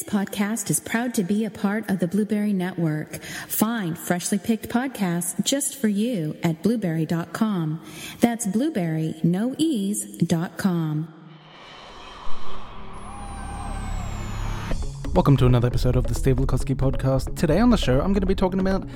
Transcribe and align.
This 0.00 0.08
podcast 0.08 0.70
is 0.70 0.80
proud 0.80 1.12
to 1.14 1.22
be 1.22 1.44
a 1.44 1.50
part 1.50 1.90
of 1.90 1.98
the 1.98 2.08
Blubrry 2.08 2.54
Network. 2.54 3.22
Find 3.48 3.98
freshly 3.98 4.38
picked 4.38 4.70
podcasts 4.70 5.44
just 5.44 5.76
for 5.76 5.88
you 5.88 6.38
at 6.42 6.62
blubrry.com. 6.62 7.82
That's 8.18 8.46
blubrry, 8.46 9.16
no 9.22 9.54
ease.com. 9.58 11.12
Welcome 15.12 15.36
to 15.36 15.44
another 15.44 15.66
episode 15.66 15.96
of 15.96 16.06
the 16.06 16.14
Steve 16.14 16.36
Lukowski 16.36 16.74
podcast. 16.74 17.36
Today 17.36 17.58
on 17.58 17.68
the 17.68 17.76
show, 17.76 18.00
I'm 18.00 18.14
going 18.14 18.20
to 18.20 18.26
be 18.26 18.34
talking 18.34 18.60
about 18.60 18.88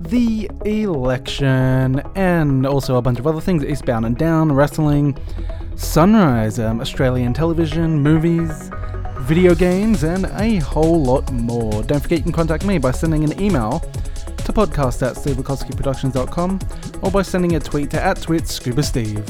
the 0.00 0.48
election 0.64 2.00
and 2.14 2.66
also 2.66 2.96
a 2.96 3.02
bunch 3.02 3.18
of 3.18 3.26
other 3.26 3.42
things 3.42 3.62
Eastbound 3.62 4.06
and 4.06 4.16
Down, 4.16 4.52
wrestling, 4.52 5.18
Sunrise, 5.74 6.58
um, 6.58 6.80
Australian 6.80 7.34
television, 7.34 8.02
movies, 8.02 8.70
video 9.26 9.56
games, 9.56 10.04
and 10.04 10.26
a 10.38 10.56
whole 10.56 11.02
lot 11.02 11.32
more. 11.32 11.82
Don't 11.82 12.00
forget 12.00 12.18
you 12.18 12.22
can 12.22 12.32
contact 12.32 12.64
me 12.64 12.78
by 12.78 12.92
sending 12.92 13.24
an 13.24 13.40
email 13.40 13.80
to 13.80 14.52
podcast 14.52 15.04
at 15.04 15.16
stevebukowskiproductions.com 15.16 16.60
or 17.02 17.10
by 17.10 17.22
sending 17.22 17.56
a 17.56 17.60
tweet 17.60 17.90
to 17.90 18.00
at 18.00 18.22
tweet 18.22 18.46
scuba 18.46 18.84
steve. 18.84 19.24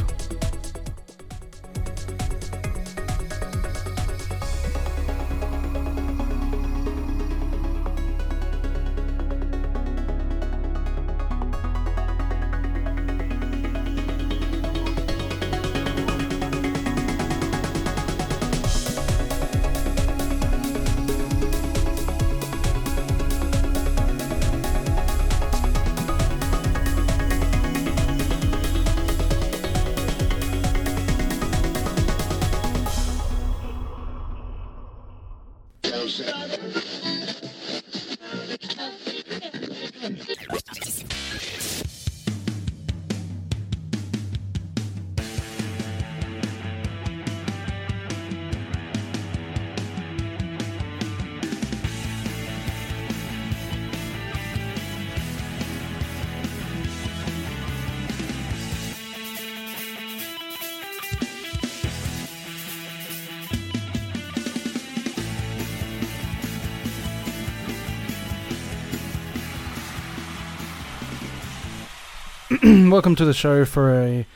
Welcome 72.62 73.16
to 73.16 73.24
the 73.26 73.34
show 73.34 73.66
for 73.66 73.92
a 73.92 74.26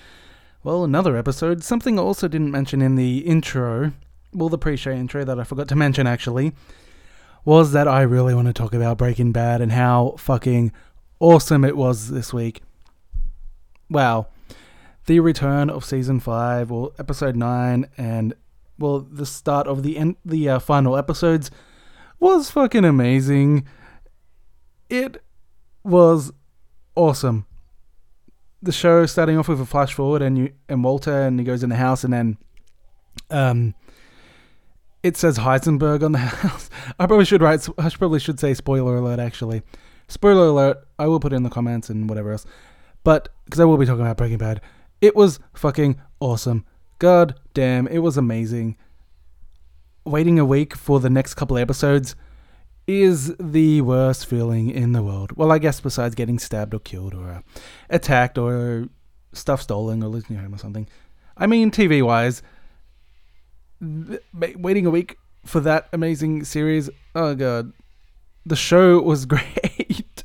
well, 0.62 0.84
another 0.84 1.16
episode. 1.16 1.64
Something 1.64 1.98
I 1.98 2.02
also 2.02 2.28
didn't 2.28 2.50
mention 2.50 2.82
in 2.82 2.96
the 2.96 3.18
intro, 3.20 3.92
well, 4.34 4.50
the 4.50 4.58
pre-show 4.58 4.90
intro 4.90 5.24
that 5.24 5.40
I 5.40 5.44
forgot 5.44 5.68
to 5.68 5.76
mention 5.76 6.06
actually, 6.06 6.52
was 7.46 7.72
that 7.72 7.88
I 7.88 8.02
really 8.02 8.34
want 8.34 8.48
to 8.48 8.52
talk 8.52 8.74
about 8.74 8.98
Breaking 8.98 9.32
Bad 9.32 9.62
and 9.62 9.72
how 9.72 10.16
fucking 10.18 10.70
awesome 11.18 11.64
it 11.64 11.78
was 11.78 12.10
this 12.10 12.30
week. 12.34 12.60
Wow, 13.88 14.26
the 15.06 15.20
return 15.20 15.70
of 15.70 15.84
season 15.84 16.20
five 16.20 16.70
or 16.70 16.92
episode 16.98 17.36
nine, 17.36 17.88
and 17.96 18.34
well, 18.78 18.98
the 18.98 19.24
start 19.24 19.66
of 19.66 19.82
the 19.82 19.96
end, 19.96 20.16
the 20.26 20.46
uh, 20.46 20.58
final 20.58 20.94
episodes 20.94 21.50
was 22.18 22.50
fucking 22.50 22.84
amazing. 22.84 23.66
It 24.90 25.22
was 25.84 26.32
awesome 26.96 27.46
the 28.62 28.72
show 28.72 29.06
starting 29.06 29.38
off 29.38 29.48
with 29.48 29.60
a 29.60 29.66
flash 29.66 29.94
forward 29.94 30.22
and 30.22 30.36
you 30.36 30.52
and 30.68 30.84
Walter 30.84 31.22
and 31.22 31.38
he 31.38 31.44
goes 31.44 31.62
in 31.62 31.70
the 31.70 31.76
house 31.76 32.04
and 32.04 32.12
then 32.12 32.38
um 33.30 33.74
it 35.02 35.16
says 35.16 35.38
Heisenberg 35.38 36.02
on 36.02 36.12
the 36.12 36.18
house. 36.18 36.68
I 36.98 37.06
probably 37.06 37.24
should 37.24 37.40
write 37.40 37.66
I 37.78 37.88
probably 37.90 38.20
should 38.20 38.38
say 38.38 38.54
spoiler 38.54 38.96
alert 38.96 39.18
actually. 39.18 39.62
Spoiler 40.08 40.46
alert, 40.46 40.78
I 40.98 41.06
will 41.06 41.20
put 41.20 41.32
it 41.32 41.36
in 41.36 41.42
the 41.42 41.50
comments 41.50 41.88
and 41.88 42.08
whatever 42.08 42.32
else. 42.32 42.44
But 43.04 43.28
because 43.44 43.60
I 43.60 43.64
will 43.64 43.78
be 43.78 43.86
talking 43.86 44.02
about 44.02 44.16
Breaking 44.16 44.38
Bad. 44.38 44.60
It 45.00 45.16
was 45.16 45.38
fucking 45.54 46.00
awesome. 46.18 46.66
God 46.98 47.34
damn, 47.54 47.86
it 47.86 47.98
was 47.98 48.18
amazing. 48.18 48.76
Waiting 50.04 50.38
a 50.38 50.44
week 50.44 50.74
for 50.76 51.00
the 51.00 51.08
next 51.08 51.34
couple 51.34 51.56
episodes 51.56 52.14
is 52.90 53.34
the 53.38 53.80
worst 53.80 54.26
feeling 54.26 54.70
in 54.70 54.92
the 54.92 55.02
world. 55.02 55.32
Well, 55.36 55.52
I 55.52 55.58
guess 55.58 55.80
besides 55.80 56.14
getting 56.14 56.38
stabbed 56.38 56.74
or 56.74 56.80
killed 56.80 57.14
or 57.14 57.30
uh, 57.30 57.40
attacked 57.88 58.38
or 58.38 58.88
stuff 59.32 59.62
stolen 59.62 60.02
or 60.02 60.08
losing 60.08 60.34
your 60.36 60.42
home 60.42 60.54
or 60.54 60.58
something. 60.58 60.88
I 61.36 61.46
mean, 61.46 61.70
TV 61.70 62.02
wise, 62.02 62.42
th- 63.80 64.20
waiting 64.56 64.86
a 64.86 64.90
week 64.90 65.16
for 65.44 65.60
that 65.60 65.88
amazing 65.92 66.44
series. 66.44 66.90
Oh 67.14 67.34
god, 67.34 67.72
the 68.44 68.56
show 68.56 69.00
was 69.00 69.24
great. 69.34 70.24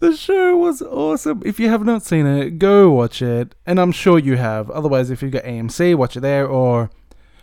the 0.00 0.16
show 0.16 0.56
was 0.56 0.82
awesome. 0.82 1.42
If 1.44 1.60
you 1.60 1.68
have 1.68 1.84
not 1.84 2.02
seen 2.02 2.26
it, 2.26 2.58
go 2.58 2.90
watch 2.90 3.22
it, 3.22 3.54
and 3.66 3.78
I'm 3.78 3.92
sure 3.92 4.18
you 4.18 4.36
have. 4.36 4.70
Otherwise, 4.70 5.10
if 5.10 5.22
you've 5.22 5.32
got 5.32 5.44
AMC, 5.44 5.94
watch 5.94 6.16
it 6.16 6.20
there 6.20 6.46
or 6.46 6.90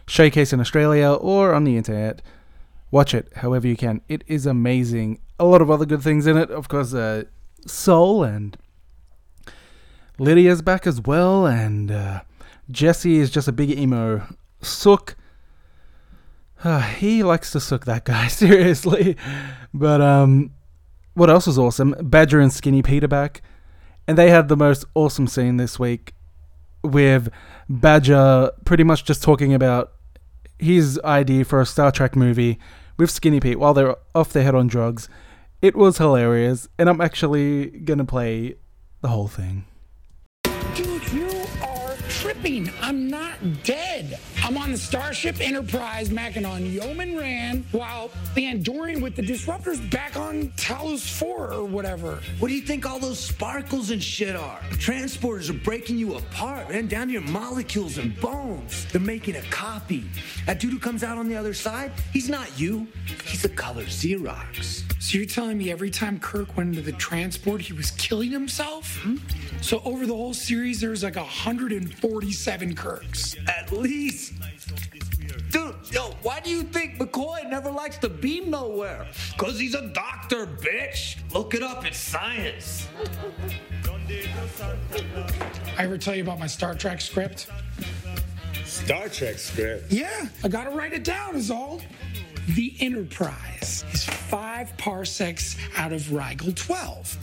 Showcase 0.08 0.52
in 0.52 0.60
Australia 0.60 1.12
or 1.14 1.54
on 1.54 1.64
the 1.64 1.78
internet. 1.78 2.22
Watch 2.94 3.16
it 3.16 3.28
however 3.38 3.68
you 3.68 3.76
can. 3.76 4.02
It 4.08 4.24
is 4.28 4.46
amazing. 4.46 5.20
A 5.40 5.46
lot 5.46 5.64
of 5.64 5.72
other 5.72 5.84
good 5.84 6.04
things 6.04 6.28
in 6.28 6.38
it. 6.38 6.52
Of 6.52 6.68
course, 6.68 6.94
uh, 6.94 7.24
Saul 7.66 8.24
and 8.24 8.56
Lydia's 10.20 10.62
back 10.62 10.86
as 10.86 11.02
well. 11.02 11.48
And 11.48 11.90
uh, 11.90 12.22
Jesse 12.70 13.18
is 13.18 13.32
just 13.32 13.48
a 13.48 13.52
big 13.52 13.72
emo. 13.72 14.28
Sook. 14.62 15.16
Uh, 16.64 16.82
he 17.00 17.24
likes 17.24 17.50
to 17.54 17.60
sook 17.60 17.86
that 17.86 18.06
guy, 18.06 18.28
seriously. 18.44 19.18
But 19.74 20.00
um, 20.00 20.52
what 21.16 21.32
else 21.32 21.48
was 21.48 21.58
awesome? 21.58 21.96
Badger 22.00 22.40
and 22.40 22.54
Skinny 22.54 22.84
Peter 22.84 23.08
back. 23.08 23.42
And 24.08 24.20
they 24.20 24.30
had 24.30 24.50
the 24.50 24.58
most 24.58 24.86
awesome 24.94 25.26
scene 25.26 25.58
this 25.58 25.80
week 25.80 26.14
with 26.84 27.30
Badger 27.68 28.52
pretty 28.66 28.84
much 28.84 29.04
just 29.04 29.24
talking 29.24 29.52
about 29.52 29.94
his 30.60 31.00
idea 31.04 31.44
for 31.44 31.60
a 31.60 31.66
Star 31.66 31.92
Trek 31.92 32.16
movie 32.16 32.60
with 32.98 33.12
Skinny 33.12 33.40
Pete 33.40 33.60
while 33.60 33.74
they're 33.74 33.96
off 34.14 34.34
their 34.34 34.44
head 34.44 34.56
on 34.56 34.68
drugs. 34.68 35.10
It 35.62 35.76
was 35.76 35.98
hilarious, 35.98 36.68
and 36.78 36.90
I'm 36.90 37.02
actually 37.02 37.68
gonna 37.68 38.06
play 38.06 38.56
the 39.02 39.08
whole 39.08 39.28
thing. 39.28 39.66
Dude, 40.76 41.12
you 41.14 41.30
are 41.62 41.96
tripping. 42.10 42.72
I'm 42.82 43.08
not 43.08 43.64
dead. 43.64 44.20
I'm 44.46 44.58
on 44.58 44.74
the 44.74 44.78
Starship 44.78 45.40
Enterprise 45.40 46.10
macking 46.10 46.46
on 46.46 46.66
Yeoman 46.66 47.16
Rand 47.16 47.64
while 47.72 48.12
the 48.36 48.44
Andorian 48.44 49.02
with 49.02 49.16
the 49.16 49.22
disruptors 49.22 49.90
back 49.90 50.18
on 50.18 50.50
Talos 50.58 51.10
4 51.18 51.54
or 51.54 51.64
whatever. 51.64 52.20
What 52.40 52.50
do 52.50 52.54
you 52.54 52.62
think 52.62 52.86
all 52.86 53.00
those 53.00 53.20
sparkles 53.20 53.90
and 53.92 54.04
shit 54.04 54.36
are? 54.36 54.60
Transporters 54.72 55.50
are 55.50 55.54
breaking 55.54 55.98
you 55.98 56.16
apart, 56.16 56.70
man, 56.70 56.88
down 56.88 57.08
to 57.08 57.14
your 57.14 57.22
molecules 57.22 57.98
and 57.98 58.20
bones. 58.20 58.86
They're 58.92 59.00
making 59.00 59.38
a 59.38 59.42
copy. 59.44 60.04
That 60.46 60.60
dude 60.60 60.74
who 60.74 60.80
comes 60.80 61.06
out 61.06 61.18
on 61.18 61.30
the 61.30 61.38
other 61.38 61.54
side, 61.54 61.94
he's 62.12 62.28
not 62.28 62.60
you. 62.60 62.86
He's 63.24 63.44
the 63.44 63.50
color 63.50 63.86
Xerox. 63.86 64.84
So 65.02 65.18
you're 65.18 65.28
telling 65.28 65.58
me 65.58 65.72
every 65.72 65.90
time 65.90 66.20
Kirk 66.20 66.58
went 66.58 66.70
into 66.70 66.82
the 66.82 66.98
transport, 66.98 67.62
he 67.62 67.72
was 67.72 67.92
killing 67.92 68.32
himself? 68.32 68.98
Hmm? 69.04 69.18
So 69.62 69.82
over 69.86 70.06
the 70.06 70.14
whole 70.14 70.34
series, 70.34 70.82
there's 70.82 71.04
like 71.04 71.16
147 71.16 72.76
Kirks. 72.76 73.36
At 73.48 73.72
least. 73.72 74.33
Dude, 75.94 76.02
yo, 76.02 76.10
why 76.24 76.40
do 76.40 76.50
you 76.50 76.64
think 76.64 76.98
McCoy 76.98 77.48
never 77.48 77.70
likes 77.70 77.98
to 78.00 78.10
beam 78.10 78.50
nowhere? 78.50 79.06
Cause 79.38 79.60
he's 79.60 79.76
a 79.76 79.90
doctor, 79.90 80.48
bitch. 80.48 81.18
Look 81.32 81.54
it 81.54 81.62
up, 81.62 81.86
it's 81.86 82.00
science. 82.00 82.88
I 85.78 85.84
ever 85.84 86.00
tell 86.00 86.16
you 86.16 86.24
about 86.24 86.40
my 86.40 86.48
Star 86.48 86.74
Trek 86.74 87.00
script? 87.00 87.48
Star 88.66 89.08
Trek 89.08 89.38
script. 89.38 89.92
Yeah, 89.92 90.28
I 90.44 90.48
gotta 90.48 90.72
write 90.72 90.94
it 90.94 91.04
down, 91.04 91.36
is 91.36 91.52
all. 91.52 91.80
The 92.56 92.76
Enterprise 92.80 93.86
is 93.94 94.04
five 94.04 94.76
parsecs 94.78 95.58
out 95.78 95.94
of 95.94 96.12
Rigel 96.12 96.54
12. 96.54 97.18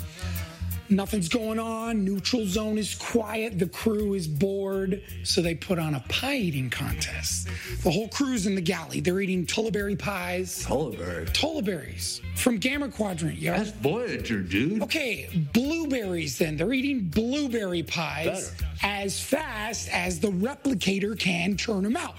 Nothing's 0.91 1.29
going 1.29 1.59
on. 1.59 2.05
Neutral 2.05 2.47
zone 2.47 2.77
is 2.77 2.95
quiet. 2.97 3.59
The 3.59 3.69
crew 3.69 4.15
is 4.15 4.27
bored. 4.27 5.03
So 5.23 5.41
they 5.41 5.55
put 5.55 5.79
on 5.79 5.95
a 5.95 6.01
pie 6.09 6.37
eating 6.37 6.69
contest. 6.69 7.49
The 7.85 7.91
whole 7.91 8.09
crew's 8.09 8.47
in 8.47 8.57
the 8.57 8.61
galley. 8.61 9.01
They're 9.01 9.21
eating 9.21 9.47
Tullaberry 9.47 9.97
pies. 9.97 10.65
Tullaberry. 10.65 11.27
Tullaberries 11.33 12.21
from 12.35 12.59
Gamma 12.59 12.89
Quadrant, 12.89 13.39
yo. 13.39 13.53
That's 13.53 13.71
Voyager, 13.71 14.41
dude. 14.41 14.83
Okay, 14.83 15.29
blueberries 15.53 16.39
then. 16.39 16.57
They're 16.57 16.73
eating 16.73 17.05
blueberry 17.05 17.85
pies 17.85 18.51
Better. 18.51 18.71
as 18.83 19.21
fast 19.21 19.89
as 19.93 20.19
the 20.19 20.29
replicator 20.29 21.19
can 21.19 21.57
churn 21.57 21.85
them 21.85 21.97
out. 21.97 22.17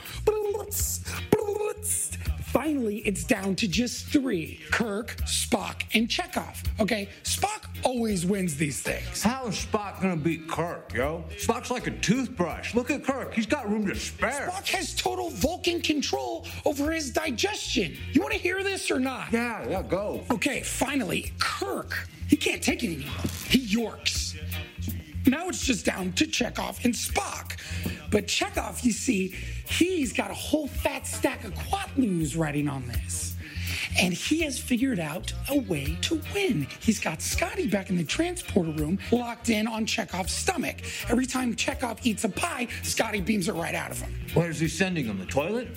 Finally, 2.51 2.97
it's 3.05 3.23
down 3.23 3.55
to 3.55 3.65
just 3.65 4.07
three 4.07 4.59
Kirk, 4.71 5.15
Spock, 5.21 5.83
and 5.93 6.09
Chekhov. 6.09 6.61
Okay, 6.81 7.07
Spock 7.23 7.70
always 7.83 8.25
wins 8.25 8.55
these 8.55 8.81
things. 8.81 9.23
How 9.23 9.47
is 9.47 9.55
Spock 9.55 10.01
gonna 10.01 10.15
beat 10.15 10.47
Kirk, 10.47 10.93
yo? 10.93 11.23
Spock's 11.37 11.71
like 11.71 11.87
a 11.87 11.91
toothbrush. 11.91 12.73
Look 12.75 12.91
at 12.91 13.03
Kirk. 13.03 13.33
He's 13.33 13.45
got 13.45 13.69
room 13.69 13.87
to 13.87 13.95
spare. 13.95 14.49
Spock 14.49 14.67
has 14.69 14.95
total 14.95 15.29
Vulcan 15.29 15.81
control 15.81 16.45
over 16.65 16.91
his 16.91 17.11
digestion. 17.11 17.97
You 18.11 18.21
want 18.21 18.33
to 18.33 18.39
hear 18.39 18.63
this 18.63 18.89
or 18.91 18.99
not? 18.99 19.31
Yeah, 19.31 19.67
yeah, 19.67 19.81
go. 19.81 20.23
Okay, 20.31 20.61
finally, 20.61 21.31
Kirk. 21.39 22.07
He 22.27 22.37
can't 22.37 22.61
take 22.61 22.83
it 22.83 22.87
anymore. 22.87 23.11
He 23.47 23.59
yorks. 23.59 24.35
Now 25.27 25.49
it's 25.49 25.65
just 25.65 25.85
down 25.85 26.13
to 26.13 26.25
Chekhov 26.25 26.79
and 26.83 26.93
Spock. 26.93 27.57
But 28.09 28.27
Chekhov, 28.27 28.81
you 28.81 28.91
see, 28.91 29.35
he's 29.65 30.13
got 30.13 30.31
a 30.31 30.33
whole 30.33 30.67
fat 30.67 31.05
stack 31.05 31.43
of 31.43 31.53
Quatloos 31.53 32.37
writing 32.37 32.67
on 32.67 32.87
this. 32.87 33.35
And 33.99 34.13
he 34.13 34.41
has 34.41 34.59
figured 34.59 34.99
out 34.99 35.33
a 35.49 35.59
way 35.59 35.97
to 36.01 36.21
win. 36.33 36.67
He's 36.79 36.99
got 36.99 37.21
Scotty 37.21 37.67
back 37.67 37.89
in 37.89 37.97
the 37.97 38.03
transporter 38.03 38.71
room, 38.71 38.99
locked 39.11 39.49
in 39.49 39.67
on 39.67 39.85
Chekhov's 39.85 40.33
stomach. 40.33 40.77
Every 41.09 41.25
time 41.25 41.55
Chekhov 41.55 41.99
eats 42.03 42.23
a 42.23 42.29
pie, 42.29 42.67
Scotty 42.83 43.21
beams 43.21 43.47
it 43.47 43.53
right 43.53 43.75
out 43.75 43.91
of 43.91 43.99
him. 43.99 44.13
Where's 44.33 44.59
he 44.59 44.67
sending 44.67 45.05
him? 45.05 45.19
The 45.19 45.25
toilet? 45.25 45.67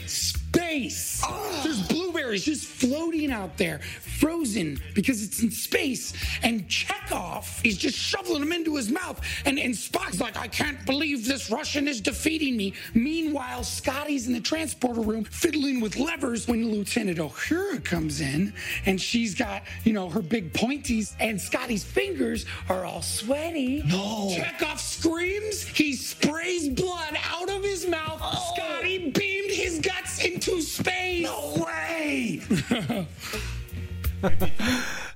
Space! 0.54 1.24
There's 1.62 1.82
blueberries 1.88 2.44
just 2.44 2.66
floating 2.66 3.32
out 3.32 3.56
there, 3.56 3.80
frozen 4.18 4.78
because 4.94 5.22
it's 5.22 5.42
in 5.42 5.50
space. 5.50 6.12
And 6.42 6.68
Chekhov 6.68 7.60
is 7.64 7.76
just 7.76 7.96
shoveling 7.98 8.40
them 8.40 8.52
into 8.52 8.76
his 8.76 8.90
mouth. 8.90 9.20
And, 9.46 9.58
and 9.58 9.74
Spock's 9.74 10.20
like, 10.20 10.36
I 10.36 10.46
can't 10.46 10.84
believe 10.86 11.26
this 11.26 11.50
Russian 11.50 11.88
is 11.88 12.00
defeating 12.00 12.56
me. 12.56 12.74
Meanwhile, 12.94 13.64
Scotty's 13.64 14.28
in 14.28 14.32
the 14.32 14.40
transporter 14.40 15.00
room 15.00 15.24
fiddling 15.24 15.80
with 15.80 15.96
levers 15.96 16.46
when 16.46 16.70
Lieutenant 16.70 17.18
Uhura 17.18 17.84
comes 17.84 18.20
in. 18.20 18.52
And 18.86 19.00
she's 19.00 19.34
got, 19.34 19.62
you 19.82 19.92
know, 19.92 20.08
her 20.08 20.22
big 20.22 20.52
pointies. 20.52 21.14
And 21.18 21.40
Scotty's 21.40 21.84
fingers 21.84 22.46
are 22.68 22.84
all 22.84 23.02
sweaty. 23.02 23.82
No. 23.86 24.32
Chekhov 24.36 24.80
screams. 24.80 25.64
He 25.64 25.94
sprays 25.94 26.68
blood 26.68 27.16
out 27.32 27.50
of 27.50 27.62
his 27.64 27.88
mouth. 27.88 28.20
Oh. 28.22 28.54
Scotty 28.54 29.10
beamed 29.10 29.50
his 29.50 29.80
guts 29.80 30.13
into 30.24 30.60
space. 30.62 31.22
No 31.22 31.66
way! 31.66 32.42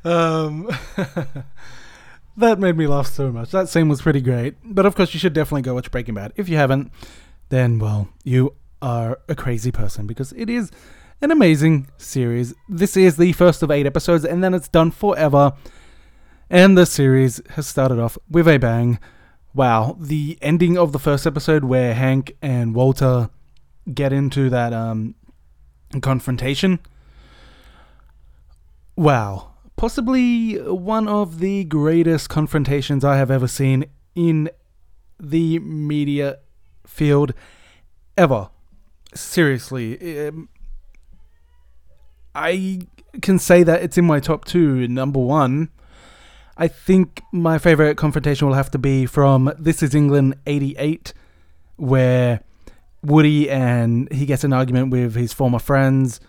Um, 0.04 0.68
that 2.36 2.58
made 2.58 2.76
me 2.76 2.86
laugh 2.86 3.08
so 3.08 3.32
much. 3.32 3.50
That 3.50 3.68
scene 3.68 3.88
was 3.88 4.02
pretty 4.02 4.20
great. 4.20 4.54
But 4.64 4.86
of 4.86 4.94
course, 4.94 5.12
you 5.12 5.20
should 5.20 5.32
definitely 5.32 5.62
go 5.62 5.74
watch 5.74 5.90
Breaking 5.90 6.14
Bad. 6.14 6.32
If 6.36 6.48
you 6.48 6.56
haven't, 6.56 6.92
then, 7.48 7.78
well, 7.78 8.08
you 8.24 8.54
are 8.80 9.18
a 9.28 9.34
crazy 9.34 9.72
person 9.72 10.06
because 10.06 10.32
it 10.32 10.48
is 10.48 10.70
an 11.20 11.30
amazing 11.30 11.88
series. 11.96 12.54
This 12.68 12.96
is 12.96 13.16
the 13.16 13.32
first 13.32 13.62
of 13.62 13.70
eight 13.70 13.86
episodes, 13.86 14.24
and 14.24 14.42
then 14.42 14.54
it's 14.54 14.68
done 14.68 14.90
forever. 14.90 15.54
And 16.50 16.78
the 16.78 16.86
series 16.86 17.42
has 17.50 17.66
started 17.66 17.98
off 17.98 18.16
with 18.30 18.48
a 18.48 18.58
bang. 18.58 18.98
Wow, 19.54 19.96
the 19.98 20.38
ending 20.40 20.78
of 20.78 20.92
the 20.92 20.98
first 20.98 21.26
episode 21.26 21.64
where 21.64 21.94
Hank 21.94 22.36
and 22.40 22.74
Walter 22.74 23.30
get 23.94 24.12
into 24.12 24.50
that 24.50 24.72
um, 24.72 25.14
confrontation. 26.00 26.78
Wow. 28.96 29.54
Possibly 29.76 30.56
one 30.56 31.06
of 31.06 31.38
the 31.38 31.64
greatest 31.64 32.28
confrontations 32.28 33.04
I 33.04 33.16
have 33.16 33.30
ever 33.30 33.46
seen 33.46 33.84
in 34.14 34.50
the 35.20 35.58
media 35.60 36.38
field 36.84 37.32
ever. 38.16 38.50
Seriously. 39.14 40.26
Um, 40.26 40.48
I 42.34 42.80
can 43.22 43.38
say 43.38 43.62
that 43.62 43.82
it's 43.82 43.96
in 43.96 44.04
my 44.04 44.20
top 44.20 44.44
two. 44.44 44.86
Number 44.88 45.20
one, 45.20 45.70
I 46.56 46.66
think 46.68 47.22
my 47.32 47.58
favorite 47.58 47.96
confrontation 47.96 48.48
will 48.48 48.54
have 48.54 48.70
to 48.72 48.78
be 48.78 49.06
from 49.06 49.52
This 49.58 49.82
Is 49.82 49.94
England 49.94 50.34
88, 50.46 51.12
where 51.76 52.40
Woody 53.02 53.48
and 53.48 54.12
he 54.12 54.26
gets 54.26 54.44
an 54.44 54.52
argument 54.52 54.90
with 54.90 55.14
his 55.14 55.32
former 55.32 55.58
friends 55.58 56.20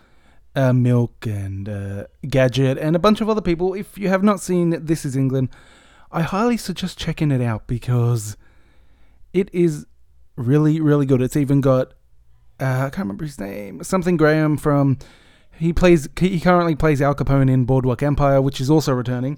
uh, 0.56 0.74
Milk 0.74 1.26
and 1.26 1.70
uh, 1.70 2.06
Gadget 2.28 2.78
and 2.78 2.96
a 2.96 3.00
bunch 3.00 3.22
of 3.22 3.30
other 3.30 3.42
people. 3.42 3.74
If 3.74 3.98
you 3.98 4.10
have 4.10 4.24
not 4.24 4.40
seen 4.40 4.86
This 4.86 5.06
Is 5.06 5.16
England, 5.16 5.50
I 6.12 6.22
highly 6.22 6.58
suggest 6.58 6.98
checking 6.98 7.32
it 7.32 7.42
out 7.42 7.68
because 7.68 8.36
it 9.34 9.50
is 9.54 9.86
really, 10.36 10.82
really 10.82 11.06
good. 11.06 11.22
It's 11.22 11.38
even 11.38 11.62
got 11.62 11.94
uh, 12.60 12.88
I 12.88 12.90
can't 12.90 13.00
remember 13.00 13.26
his 13.26 13.40
name, 13.40 13.84
something 13.84 14.18
Graham 14.18 14.58
from. 14.58 14.98
He 15.58 15.74
plays. 15.74 16.08
He 16.18 16.40
currently 16.40 16.76
plays 16.76 17.02
Al 17.02 17.16
Capone 17.16 17.50
in 17.50 17.66
Boardwalk 17.66 18.02
Empire, 18.02 18.42
which 18.42 18.62
is 18.62 18.70
also 18.70 18.94
returning. 18.94 19.38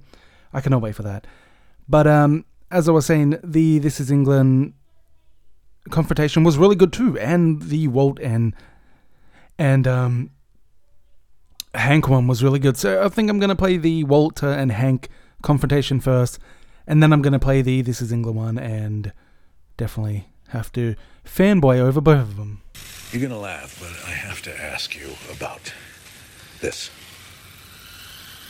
I 0.54 0.62
cannot 0.62 0.81
wait 0.81 0.95
for 0.95 1.04
that. 1.04 1.25
But 1.88 2.07
um, 2.07 2.45
as 2.69 2.88
I 2.88 2.92
was 2.92 3.06
saying, 3.06 3.39
the 3.44 3.80
This 3.80 4.00
Is 4.00 4.12
England 4.12 4.74
confrontation 5.89 6.44
was 6.44 6.57
really 6.57 6.75
good 6.75 6.94
too, 6.94 7.18
and 7.18 7.62
the 7.62 7.88
Walt 7.88 8.19
and 8.19 8.54
and 9.57 9.88
um, 9.88 10.31
Hank 11.74 12.07
one 12.07 12.28
was 12.28 12.44
really 12.44 12.60
good. 12.60 12.78
So 12.78 13.04
I 13.04 13.10
think 13.10 13.30
I'm 13.30 13.39
gonna 13.39 13.56
play 13.56 13.78
the 13.78 14.04
Walter 14.04 14.50
and 14.50 14.72
Hank 14.72 15.10
confrontation 15.42 16.00
first, 16.00 16.39
and 16.86 17.01
then 17.01 17.12
I'm 17.12 17.22
gonna 17.22 17.39
play 17.39 17.62
the 17.62 17.81
This 17.81 18.01
Is 18.01 18.12
England 18.12 18.38
one, 18.38 18.57
and 18.57 19.12
definitely 19.78 20.28
have 20.50 20.72
to 20.74 20.95
fanboy 21.25 21.78
over 21.78 22.01
both 22.01 22.19
of 22.19 22.38
them. 22.38 22.62
You're 23.12 23.22
gonna 23.22 23.42
laugh, 23.42 23.78
but 23.80 24.10
I 24.10 24.13
have 24.13 24.42
to 24.44 24.62
ask 24.62 24.95
you 24.95 25.10
about 25.31 25.74
this. 26.62 26.89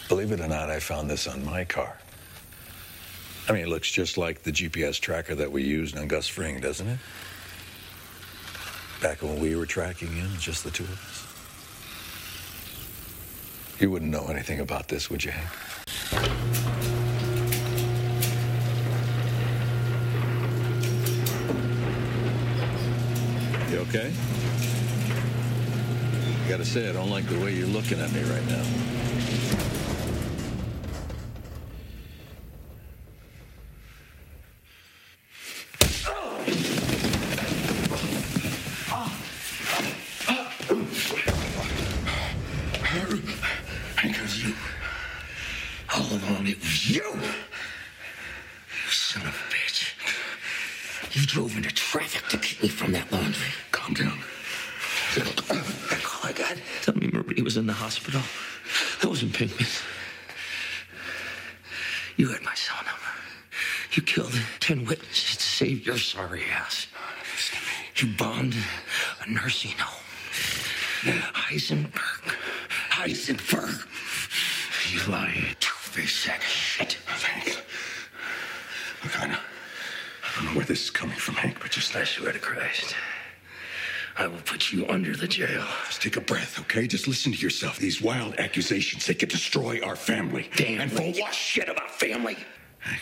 Believe 0.10 0.31
it 0.31 0.42
or 0.42 0.48
not, 0.48 0.69
I 0.69 0.80
found 0.80 1.10
this 1.10 1.28
on 1.28 1.45
my 1.45 1.63
car. 1.63 1.98
I 3.51 3.53
mean, 3.53 3.63
it 3.63 3.68
looks 3.68 3.92
just 3.92 4.18
like 4.18 4.44
the 4.44 4.51
GPS 4.53 4.98
tracker 4.98 5.36
that 5.36 5.51
we 5.51 5.62
used 5.62 5.98
on 5.98 6.07
Gus 6.07 6.25
Fring, 6.25 6.62
doesn't 6.62 6.88
it? 6.88 7.00
Back 9.01 9.21
when 9.21 9.42
we 9.42 9.57
were 9.57 9.65
tracking 9.65 10.07
him, 10.07 10.30
just 10.39 10.63
the 10.63 10.71
two 10.71 10.86
of 10.86 10.92
us. 10.94 11.27
You 13.81 13.92
wouldn't 13.92 14.09
know 14.09 14.27
anything 14.27 14.62
about 14.62 14.88
this, 14.88 15.09
would 15.09 15.25
you, 15.25 15.31
Hank? 15.31 15.49
You 23.69 23.80
okay? 23.80 24.14
I 26.45 26.49
gotta 26.49 26.64
say, 26.64 26.90
I 26.90 26.94
don't 26.94 27.09
like 27.09 27.28
the 27.28 27.37
way 27.44 27.54
you're 27.54 27.68
looking 27.68 27.99
at 27.99 28.14
me 28.14 28.21
right 28.21 28.47
now. 28.47 28.64
Because 44.02 44.44
you. 44.44 44.56
All 45.94 46.02
along, 46.02 46.47
it 46.47 46.59
was 46.59 46.90
you. 46.90 47.04
You 47.04 48.92
son 48.92 49.21
of 49.28 49.35
a 49.35 49.54
bitch. 49.54 49.94
You 51.16 51.25
drove 51.28 51.56
into 51.56 51.69
traffic 51.73 52.28
to 52.30 52.37
keep 52.37 52.64
me 52.64 52.69
from 52.69 52.94
that 52.94 53.11
laundry. 53.11 53.49
Calm 53.71 53.94
down. 53.94 54.19
That 55.16 56.02
call 56.04 56.30
I 56.30 56.33
got. 56.33 56.57
Tell 56.81 56.95
me 56.95 57.09
Marie 57.14 57.44
was 57.44 57.57
in 57.57 57.68
the 57.68 57.73
hospital. 57.92 58.21
That 59.02 59.10
wasn't 59.10 59.33
Pinkman. 59.33 59.68
You 62.16 62.30
had 62.30 62.42
my 62.42 62.54
cell 62.56 62.78
number. 62.78 63.12
You 63.92 64.02
killed 64.02 64.33
ten 64.62 64.86
witnesses 64.86 65.36
to 65.36 65.44
save 65.44 65.86
your 65.86 65.98
sorry 65.98 66.45
ass. 66.45 66.88
You 67.98 68.14
bombed 68.18 68.56
a 69.26 69.30
nursing 69.30 69.71
home. 69.78 70.06
Heisenberg. 71.33 72.38
Heisenberg. 72.92 73.86
You 74.94 75.12
lying 75.12 75.54
two-faced 75.60 76.16
sack 76.16 76.40
of 76.40 76.45
shit. 76.45 76.94
Hank. 77.07 77.62
Look, 79.04 79.21
I 79.21 79.28
know. 79.28 79.40
I 80.24 80.36
don't 80.38 80.45
know 80.45 80.57
where 80.57 80.66
this 80.66 80.83
is 80.86 80.90
coming 80.90 81.18
from, 81.18 81.36
Hank, 81.36 81.57
but 81.60 81.71
just, 81.71 81.94
I 81.94 82.06
swear 82.06 82.31
to 82.31 82.40
Christ. 82.40 82.95
I 84.18 84.27
will 84.27 84.41
put 84.45 84.71
you 84.71 84.87
under 84.87 85.15
the 85.15 85.27
jail. 85.27 85.65
just 85.87 86.01
take 86.01 86.18
a 86.18 86.21
breath, 86.21 86.59
okay? 86.59 86.87
Just 86.87 87.07
listen 87.07 87.31
to 87.31 87.37
yourself. 87.37 87.77
These 87.77 88.01
wild 88.01 88.35
accusations, 88.37 89.06
they 89.06 89.13
could 89.13 89.30
destroy 89.30 89.80
our 89.81 89.95
family. 89.95 90.49
Damn, 90.56 90.81
And 90.81 90.91
for 90.91 91.03
what 91.21 91.33
shit 91.33 91.69
about 91.69 91.91
family? 91.91 92.37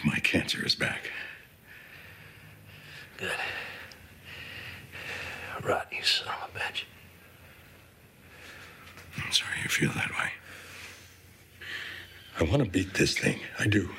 My 0.03 0.17
cancer 0.19 0.65
is 0.65 0.75
back. 0.75 1.09
Good. 3.17 3.31
Right, 5.63 5.85
you 5.91 6.03
son 6.03 6.27
of 6.43 6.55
a 6.55 6.59
bitch. 6.59 6.83
I'm 9.25 9.31
sorry 9.31 9.55
you 9.63 9.69
feel 9.69 9.91
that 9.93 10.11
way. 10.11 10.31
I 12.39 12.43
want 12.43 12.63
to 12.63 12.69
beat 12.69 12.93
this 12.93 13.17
thing. 13.17 13.39
I 13.59 13.67
do. 13.67 13.89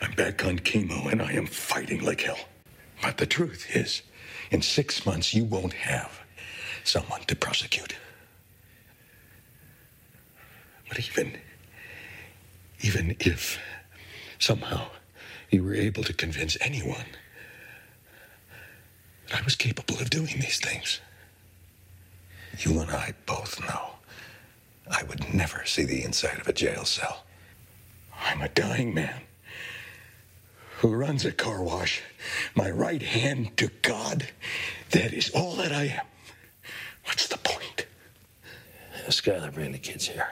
I'm 0.00 0.12
back 0.12 0.44
on 0.44 0.58
chemo 0.60 1.10
and 1.12 1.20
I 1.20 1.32
am 1.32 1.46
fighting 1.46 2.02
like 2.02 2.22
hell. 2.22 2.38
But 3.02 3.18
the 3.18 3.26
truth 3.26 3.66
is, 3.74 4.02
in 4.50 4.62
six 4.62 5.04
months, 5.04 5.34
you 5.34 5.44
won't 5.44 5.74
have 5.74 6.19
someone 6.90 7.20
to 7.28 7.36
prosecute. 7.36 7.94
But 10.88 10.98
even, 10.98 11.38
even 12.80 13.16
if 13.20 13.58
somehow 14.40 14.88
you 15.50 15.62
were 15.62 15.74
able 15.74 16.02
to 16.02 16.12
convince 16.12 16.56
anyone 16.60 17.06
that 19.28 19.40
I 19.40 19.44
was 19.44 19.54
capable 19.54 20.00
of 20.00 20.10
doing 20.10 20.40
these 20.40 20.58
things, 20.58 21.00
you 22.58 22.80
and 22.80 22.90
I 22.90 23.14
both 23.24 23.60
know 23.60 23.90
I 24.90 25.04
would 25.04 25.32
never 25.32 25.64
see 25.64 25.84
the 25.84 26.02
inside 26.02 26.40
of 26.40 26.48
a 26.48 26.52
jail 26.52 26.84
cell. 26.84 27.24
I'm 28.20 28.42
a 28.42 28.48
dying 28.48 28.92
man 28.92 29.22
who 30.78 30.88
runs 30.88 31.24
a 31.24 31.30
car 31.30 31.62
wash, 31.62 32.02
my 32.54 32.68
right 32.68 33.02
hand 33.02 33.56
to 33.58 33.70
God. 33.82 34.28
That 34.90 35.12
is 35.12 35.30
all 35.30 35.54
that 35.56 35.72
I 35.72 35.84
am. 35.84 36.06
Point? 39.10 39.42
Skyler, 39.42 39.52
bring 39.52 39.72
the 39.72 39.78
kids 39.78 40.06
here. 40.06 40.28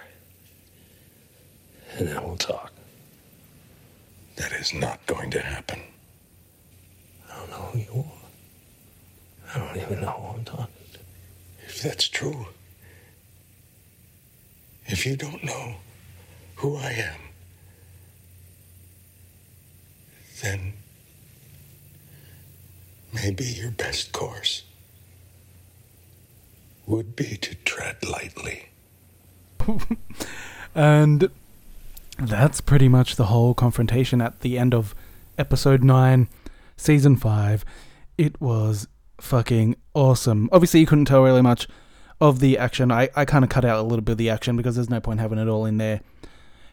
And 1.96 2.06
then 2.06 2.22
we'll 2.22 2.36
talk. 2.36 2.72
That 4.36 4.52
is 4.52 4.72
not 4.72 5.04
going 5.06 5.30
to 5.32 5.40
happen. 5.40 5.80
I 7.28 7.38
don't 7.38 7.50
know 7.50 7.56
who 7.56 7.78
you 7.78 8.04
are. 8.04 9.54
I 9.54 9.66
don't 9.66 9.82
even 9.82 10.00
know 10.00 10.10
who 10.10 10.38
I'm 10.38 10.44
talking 10.44 10.66
to. 10.92 10.98
If 11.66 11.82
that's 11.82 12.08
true, 12.08 12.46
if 14.86 15.04
you 15.04 15.16
don't 15.16 15.42
know 15.42 15.74
who 16.56 16.76
I 16.76 16.90
am, 16.92 17.20
then 20.42 20.74
maybe 23.12 23.44
your 23.44 23.72
best 23.72 24.12
course 24.12 24.62
would 26.88 27.14
be 27.14 27.36
to 27.36 27.54
tread 27.56 27.96
lightly. 28.08 28.70
And 30.74 31.30
that's 32.18 32.60
pretty 32.60 32.88
much 32.88 33.16
the 33.16 33.26
whole 33.26 33.54
confrontation 33.54 34.20
at 34.20 34.40
the 34.40 34.58
end 34.58 34.74
of 34.74 34.94
episode 35.36 35.82
9, 35.82 36.28
season 36.76 37.16
5. 37.16 37.64
It 38.16 38.40
was 38.40 38.86
fucking 39.20 39.74
awesome. 39.94 40.48
Obviously, 40.52 40.80
you 40.80 40.86
couldn't 40.86 41.06
tell 41.06 41.22
really 41.22 41.42
much 41.42 41.66
of 42.20 42.40
the 42.40 42.58
action. 42.58 42.92
I, 42.92 43.08
I 43.16 43.24
kind 43.24 43.44
of 43.44 43.50
cut 43.50 43.64
out 43.64 43.78
a 43.78 43.82
little 43.82 44.02
bit 44.02 44.12
of 44.12 44.18
the 44.18 44.30
action 44.30 44.56
because 44.56 44.76
there's 44.76 44.90
no 44.90 45.00
point 45.00 45.18
having 45.18 45.38
it 45.38 45.48
all 45.48 45.64
in 45.64 45.78
there. 45.78 46.00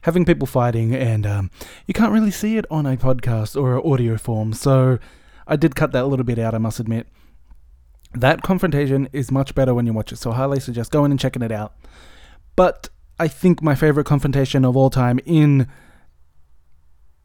Having 0.02 0.26
people 0.26 0.46
fighting, 0.46 0.94
and 0.94 1.26
um, 1.26 1.50
you 1.88 1.96
can't 1.96 2.12
really 2.12 2.30
see 2.30 2.58
it 2.58 2.66
on 2.70 2.86
a 2.86 2.96
podcast 2.96 3.60
or 3.60 3.84
audio 3.86 4.18
form, 4.18 4.54
so 4.54 5.00
I 5.48 5.56
did 5.56 5.76
cut 5.76 5.94
that 5.94 6.04
a 6.04 6.06
little 6.06 6.26
bit 6.26 6.38
out, 6.38 6.54
I 6.54 6.60
must 6.60 6.80
admit. 6.80 7.08
That 8.16 8.42
confrontation 8.42 9.10
is 9.12 9.32
much 9.32 9.54
better 9.56 9.74
when 9.74 9.86
you 9.86 9.94
watch 9.94 10.12
it, 10.12 10.18
so 10.18 10.32
I 10.32 10.36
highly 10.36 10.60
suggest 10.60 10.92
going 10.92 11.12
and 11.12 11.20
checking 11.20 11.42
it 11.42 11.52
out. 11.52 11.74
But 12.56 12.90
I 13.20 13.28
think 13.28 13.62
my 13.62 13.76
favorite 13.76 14.06
confrontation 14.06 14.64
of 14.64 14.78
all 14.78 14.90
time 14.90 15.20
in 15.26 15.68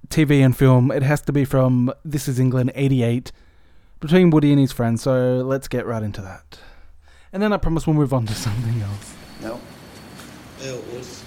TV 0.09 0.45
and 0.45 0.57
film, 0.57 0.91
it 0.91 1.03
has 1.05 1.21
to 1.23 1.33
be 1.33 1.45
from 1.45 1.93
This 2.05 2.27
Is 2.27 2.41
England 2.41 2.73
88 2.75 3.31
between 4.01 4.31
Woody 4.31 4.51
and 4.51 4.61
his 4.61 4.73
friends, 4.73 5.03
so 5.03 5.37
let's 5.45 5.69
get 5.69 5.87
right 5.87 6.03
into 6.03 6.21
that. 6.23 6.59
And 7.33 7.41
then 7.43 7.53
I 7.53 7.59
promise 7.59 7.87
we'll 7.87 7.95
move 7.95 8.13
on 8.13 8.27
to 8.27 8.35
something 8.47 8.81
else. 8.83 9.15
No, 9.41 9.61
Yeah, 10.61 10.73
it 10.73 10.87
was. 10.93 11.23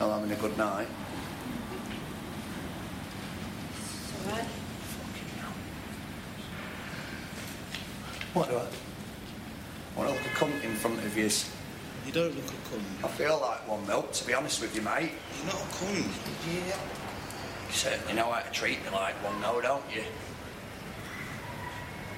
Oh, 0.00 0.08
not 0.08 0.20
having 0.20 0.32
a 0.36 0.40
good 0.40 0.58
night. 0.58 0.88
What 8.34 8.50
do 8.50 8.56
I? 8.56 8.66
Want 9.96 10.08
to 10.08 10.14
look 10.16 10.26
a 10.26 10.34
cunt 10.34 10.64
in 10.64 10.74
front 10.74 10.98
of 10.98 11.16
you? 11.16 11.30
You 12.04 12.12
don't 12.12 12.34
look 12.34 12.48
a 12.48 12.74
cunt. 12.74 13.04
I 13.04 13.08
feel 13.08 13.38
like 13.40 13.68
one 13.68 13.86
milk, 13.86 14.12
to 14.12 14.26
be 14.26 14.34
honest 14.34 14.60
with 14.60 14.74
you, 14.74 14.82
mate. 14.82 15.12
You're 15.38 15.46
not 15.46 15.62
a 15.62 15.66
cunt. 15.66 15.94
Did 15.94 16.52
you 16.52 16.60
yeah. 16.66 16.76
You 17.68 17.72
certainly 17.72 18.14
know 18.14 18.32
how 18.32 18.40
to 18.40 18.50
treat 18.50 18.82
me 18.84 18.90
like 18.90 19.14
one, 19.22 19.40
though, 19.40 19.60
don't 19.60 19.84
you? 19.94 20.02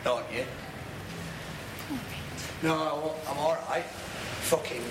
Don't 0.04 0.24
you? 0.32 0.44
No, 2.62 3.14
I'm 3.28 3.36
alright. 3.36 3.84
Fucking. 3.84 4.82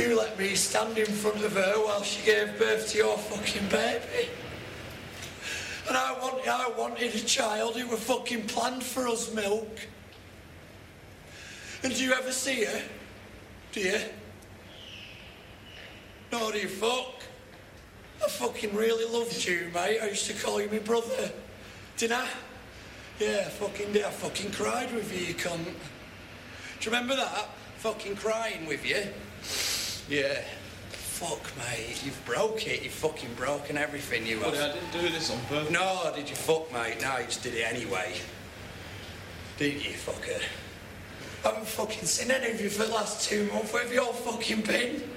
You 0.00 0.18
let 0.18 0.36
me 0.36 0.56
stand 0.56 0.98
in 0.98 1.06
front 1.06 1.44
of 1.44 1.52
her 1.52 1.74
while 1.74 2.02
she 2.02 2.26
gave 2.26 2.58
birth 2.58 2.90
to 2.90 2.98
your 2.98 3.16
fucking 3.18 3.68
baby. 3.68 4.30
And 5.86 5.96
I 5.96 6.12
wanted, 6.20 6.48
I 6.48 6.68
wanted 6.78 7.14
a 7.14 7.20
child 7.20 7.76
who 7.76 7.86
were 7.88 7.96
fucking 7.96 8.46
planned 8.46 8.82
for 8.82 9.06
us, 9.06 9.32
milk. 9.34 9.80
And 11.82 11.94
do 11.94 12.02
you 12.02 12.12
ever 12.12 12.32
see 12.32 12.64
her? 12.64 12.82
Do 13.72 13.80
you? 13.80 13.98
No, 16.32 16.50
do 16.50 16.58
you 16.58 16.68
fuck? 16.68 17.22
I 18.24 18.28
fucking 18.28 18.74
really 18.74 19.04
loved 19.04 19.44
you, 19.46 19.70
mate. 19.74 20.00
I 20.00 20.08
used 20.08 20.26
to 20.26 20.32
call 20.32 20.60
you 20.60 20.70
my 20.70 20.78
brother. 20.78 21.30
Didn't 21.98 22.18
I? 22.18 22.28
Yeah, 23.20 23.48
fucking 23.50 23.92
did. 23.92 24.04
I 24.04 24.10
fucking 24.10 24.52
cried 24.52 24.92
with 24.94 25.12
you, 25.12 25.26
you 25.26 25.34
cunt. 25.34 25.64
Do 25.64 25.70
you 26.80 26.86
remember 26.86 27.16
that? 27.16 27.48
Fucking 27.78 28.16
crying 28.16 28.66
with 28.66 28.84
you? 28.86 29.04
Yeah. 30.08 30.40
Fuck, 31.14 31.56
mate. 31.56 32.02
You've 32.04 32.20
broke 32.24 32.66
it. 32.66 32.82
You've 32.82 32.92
fucking 32.92 33.34
broken 33.34 33.78
everything 33.78 34.26
you 34.26 34.40
have. 34.40 34.50
Buddy, 34.50 34.58
I 34.58 34.72
didn't 34.72 34.90
do 34.90 35.08
this 35.10 35.30
on 35.30 35.38
purpose. 35.42 35.70
No, 35.70 36.12
did 36.12 36.28
you 36.28 36.34
fuck, 36.34 36.72
mate? 36.72 37.00
No, 37.00 37.18
you 37.18 37.26
just 37.26 37.44
did 37.44 37.54
it 37.54 37.72
anyway. 37.72 38.14
Didn't 39.56 39.84
you, 39.84 39.92
fucker? 39.92 40.42
I 41.44 41.48
haven't 41.50 41.68
fucking 41.68 42.04
seen 42.06 42.32
any 42.32 42.50
of 42.50 42.60
you 42.60 42.68
for 42.68 42.84
the 42.86 42.92
last 42.92 43.28
two 43.28 43.46
months. 43.52 43.72
Where 43.72 43.84
have 43.84 43.92
you 43.92 44.02
all 44.02 44.12
fucking 44.12 44.62
been? 44.62 45.08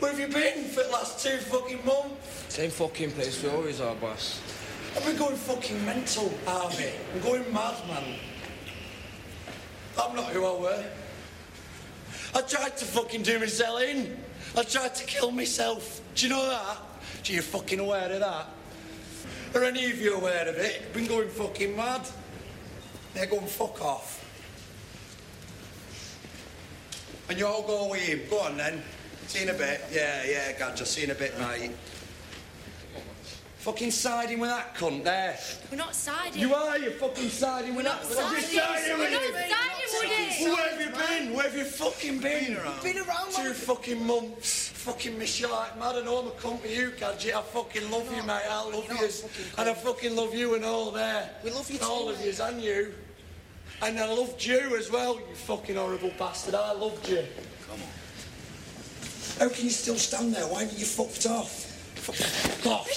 Where 0.00 0.10
have 0.10 0.18
you 0.18 0.26
been 0.26 0.64
for 0.64 0.82
the 0.82 0.90
last 0.90 1.24
two 1.24 1.36
fucking 1.36 1.86
months? 1.86 2.46
Same 2.48 2.70
fucking 2.70 3.12
place 3.12 3.40
we 3.40 3.50
always 3.50 3.80
are, 3.80 3.94
boss. 3.94 4.42
I've 4.96 5.06
been 5.06 5.16
going 5.16 5.36
fucking 5.36 5.86
mental, 5.86 6.32
Harvey. 6.44 6.90
I'm 7.14 7.20
going 7.20 7.52
mad, 7.52 7.76
man. 7.86 8.16
I'm 10.02 10.16
not 10.16 10.32
who 10.32 10.44
I 10.44 10.60
were. 10.60 10.84
I 12.34 12.40
tried 12.40 12.76
to 12.78 12.84
fucking 12.84 13.22
do 13.22 13.38
myself 13.38 13.82
in. 13.82 14.16
I 14.56 14.62
tried 14.62 14.94
to 14.94 15.04
kill 15.04 15.30
myself. 15.30 16.00
Do 16.14 16.26
you 16.26 16.32
know 16.32 16.48
that? 16.48 16.78
Do 17.22 17.32
you 17.32 17.42
fucking 17.42 17.80
aware 17.80 18.10
of 18.12 18.20
that? 18.20 18.46
Are 19.54 19.64
any 19.64 19.90
of 19.90 20.00
you 20.00 20.16
aware 20.16 20.48
of 20.48 20.56
it? 20.56 20.82
I've 20.86 20.94
been 20.94 21.06
going 21.06 21.28
fucking 21.28 21.76
mad. 21.76 22.02
They're 23.14 23.26
going 23.26 23.46
fuck 23.46 23.82
off. 23.82 24.24
And 27.28 27.38
you 27.38 27.46
all 27.46 27.62
go 27.62 27.90
with 27.90 28.00
him. 28.00 28.20
Go 28.28 28.40
on 28.40 28.56
then. 28.56 28.82
See 29.26 29.40
you 29.40 29.48
in 29.48 29.54
a 29.54 29.58
bit. 29.58 29.82
Yeah, 29.92 30.24
yeah, 30.24 30.74
just 30.74 30.92
see 30.92 31.02
you 31.02 31.06
in 31.06 31.10
a 31.10 31.14
bit, 31.14 31.38
mate. 31.38 31.72
Fucking 33.68 33.90
siding 33.90 34.38
with 34.38 34.48
that 34.48 34.74
cunt 34.74 35.04
there. 35.04 35.36
We're 35.70 35.76
not 35.76 35.94
siding. 35.94 36.40
You 36.40 36.54
are, 36.54 36.78
you're 36.78 36.92
fucking 36.92 37.28
siding 37.28 37.74
with 37.74 37.84
We're 37.84 37.92
that 37.92 38.02
not 38.02 38.10
cunt. 38.10 38.32
You're 38.32 38.40
siding. 38.40 38.60
siding 38.60 38.92
We're 38.94 39.04
with 39.04 39.12
not 39.12 39.22
him. 39.22 39.32
siding 39.34 39.90
with 39.92 40.10
it. 40.10 40.54
Where 40.54 40.70
have 40.70 40.80
you 40.80 41.18
been? 41.26 41.36
Where 41.36 41.44
have 41.44 41.54
you 41.58 41.64
fucking 41.64 42.18
been? 42.18 42.56
Been 42.82 42.96
around. 42.96 43.32
Two 43.32 43.52
fucking 43.52 44.06
months. 44.06 44.68
Fucking 44.70 45.18
miss 45.18 45.38
you 45.38 45.50
like 45.50 45.78
mad. 45.78 45.96
I 45.96 46.00
know 46.00 46.16
I'm 46.16 46.28
a 46.28 46.30
cunt 46.30 46.62
with 46.62 46.74
you, 46.74 46.92
Gadget. 46.98 47.34
I 47.36 47.42
fucking 47.42 47.90
love 47.90 48.06
you, 48.16 48.22
mate. 48.22 48.40
I 48.48 48.64
love 48.64 48.86
you. 48.88 49.08
And 49.58 49.68
I 49.68 49.74
fucking 49.74 50.16
love 50.16 50.34
you 50.34 50.54
and 50.54 50.64
all 50.64 50.90
there. 50.90 51.28
We 51.44 51.50
love 51.50 51.70
you 51.70 51.78
All 51.82 52.04
too, 52.06 52.12
of 52.14 52.24
yous 52.24 52.40
and 52.40 52.62
you. 52.62 52.94
And 53.82 53.98
I 54.00 54.10
loved 54.10 54.42
you 54.46 54.78
as 54.78 54.90
well, 54.90 55.16
you 55.16 55.34
fucking 55.34 55.76
horrible 55.76 56.12
bastard. 56.18 56.54
I 56.54 56.72
loved 56.72 57.06
you. 57.06 57.22
Come 57.68 57.80
on. 57.82 59.46
How 59.46 59.54
can 59.54 59.64
you 59.66 59.70
still 59.70 59.96
stand 59.96 60.32
there? 60.34 60.46
Why 60.46 60.62
haven't 60.62 60.78
you 60.78 60.86
fucked 60.86 61.26
off? 61.26 61.67
Fuck 62.08 62.66
off. 62.72 62.88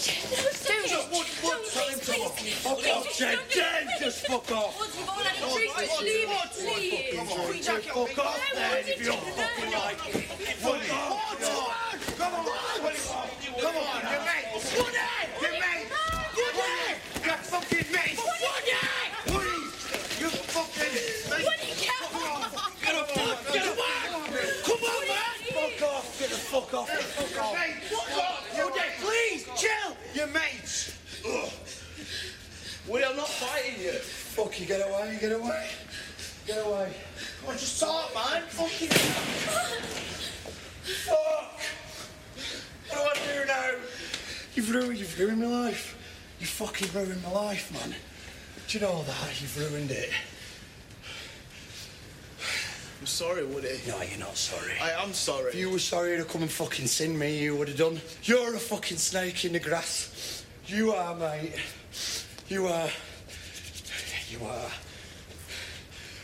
Don't 0.68 1.12
What, 1.12 1.28
what, 1.44 1.60
tell 1.72 1.90
him 1.90 2.00
to 2.00 2.30
fuck 2.64 2.88
off, 2.96 3.18
Jed. 3.18 3.40
Jed, 3.50 3.88
just 4.00 4.26
fuck 4.26 4.52
off. 4.52 4.78
You've 4.80 5.10
all 5.10 5.16
had 5.16 5.36
a 5.36 5.54
drink, 5.54 5.72
just 5.78 6.02
leave 6.02 6.30
it, 6.30 6.50
please. 6.56 7.66
Just 7.66 7.90
fuck 7.90 8.18
off 8.20 8.40
then 8.56 8.84
if 8.88 9.00
you 9.00 9.06
don't 9.08 9.20
fucking 9.20 9.72
like 9.74 10.16
it. 10.16 10.22
Fuck 10.64 10.94
off. 10.94 12.18
Come 12.18 12.34
on. 12.34 12.46
Come 13.60 13.76
on, 13.76 14.02
you 14.02 14.20
mate. 14.24 14.48
Woody! 14.78 15.21
You 15.21 15.21
fuck 26.52 26.74
off. 26.74 26.90
Fuck 26.90 27.46
off. 27.46 27.54
Mate, 27.54 27.84
fuck 27.84 28.18
off. 28.18 28.44
Please, 29.00 29.48
chill. 29.56 29.96
Your 30.14 30.28
mates. 30.28 30.98
We 32.90 33.04
are 33.04 33.16
not 33.16 33.30
fighting 33.30 33.82
you. 33.82 33.94
Fuck 33.94 34.60
you, 34.60 34.66
get 34.66 34.82
away, 34.82 35.18
get 35.22 35.32
away. 35.32 35.70
Get 36.46 36.66
away. 36.66 36.92
Come 37.40 37.52
on, 37.52 37.58
just 37.58 37.78
start, 37.78 38.14
man. 38.14 38.44
you 38.44 38.88
Fuck. 41.06 41.60
What 42.90 43.16
do 43.16 43.22
I 43.22 43.34
do 43.34 43.46
now? 43.48 43.72
You've 44.54 44.72
ruined, 44.74 45.00
you've 45.00 45.20
ruined 45.20 45.40
my 45.40 45.48
life. 45.48 45.98
You 46.42 46.48
fucking 46.48 46.90
ruined 46.94 47.24
my 47.24 47.32
life, 47.32 47.72
man. 47.72 47.96
Do 48.68 48.78
you 48.78 48.84
know 48.84 49.04
that? 49.04 49.42
You've 49.42 49.58
ruined 49.58 49.92
it. 49.92 50.10
I'm 53.12 53.18
sorry, 53.28 53.46
Woody. 53.46 53.78
No, 53.90 54.02
you're 54.02 54.20
not 54.20 54.38
sorry. 54.38 54.72
I 54.82 54.92
am 55.04 55.12
sorry. 55.12 55.50
If 55.50 55.56
you 55.56 55.70
were 55.70 55.80
sorry 55.80 56.16
to 56.16 56.24
come 56.24 56.44
and 56.44 56.50
fucking 56.50 56.88
sin 56.88 57.20
me, 57.20 57.40
you 57.40 57.58
would 57.58 57.68
have 57.68 57.78
done. 57.78 58.00
You're 58.24 58.56
a 58.56 58.58
fucking 58.58 59.00
snake 59.00 59.44
in 59.44 59.52
the 59.52 59.60
grass. 59.60 60.46
You 60.66 60.94
are, 60.94 61.14
mate. 61.14 61.54
You 62.48 62.68
are. 62.68 62.88
You 64.30 64.46
are. 64.46 64.72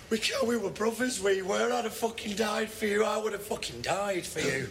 We 0.09 0.17
can't, 0.17 0.47
we 0.47 0.55
were 0.55 0.69
brothers, 0.69 1.21
we 1.21 1.41
were. 1.41 1.73
I'd 1.73 1.83
have 1.83 1.93
fucking 1.93 2.37
died 2.37 2.69
for 2.69 2.85
you. 2.85 3.03
I 3.03 3.17
would 3.17 3.33
have 3.33 3.43
fucking 3.43 3.81
died 3.81 4.25
for 4.25 4.39
you. 4.39 4.69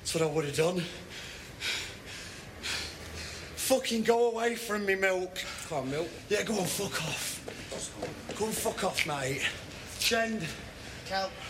That's 0.00 0.14
what 0.14 0.22
I 0.22 0.26
would 0.26 0.46
have 0.46 0.56
done. 0.56 0.82
Fucking 3.56 4.04
go 4.04 4.30
away 4.30 4.54
from 4.54 4.86
me, 4.86 4.94
Milk. 4.94 5.38
Come 5.68 5.78
on, 5.80 5.90
Milk. 5.90 6.08
Yeah, 6.30 6.44
go 6.44 6.56
and 6.56 6.66
fuck 6.66 7.02
off. 7.02 7.44
Go 8.38 8.46
and 8.46 8.54
fuck 8.54 8.84
off, 8.84 9.06
mate. 9.06 9.46
Shend. 9.98 10.46
Cal, 11.06 11.30
Breath, 11.30 11.34
come 11.36 11.40
on. 11.40 11.47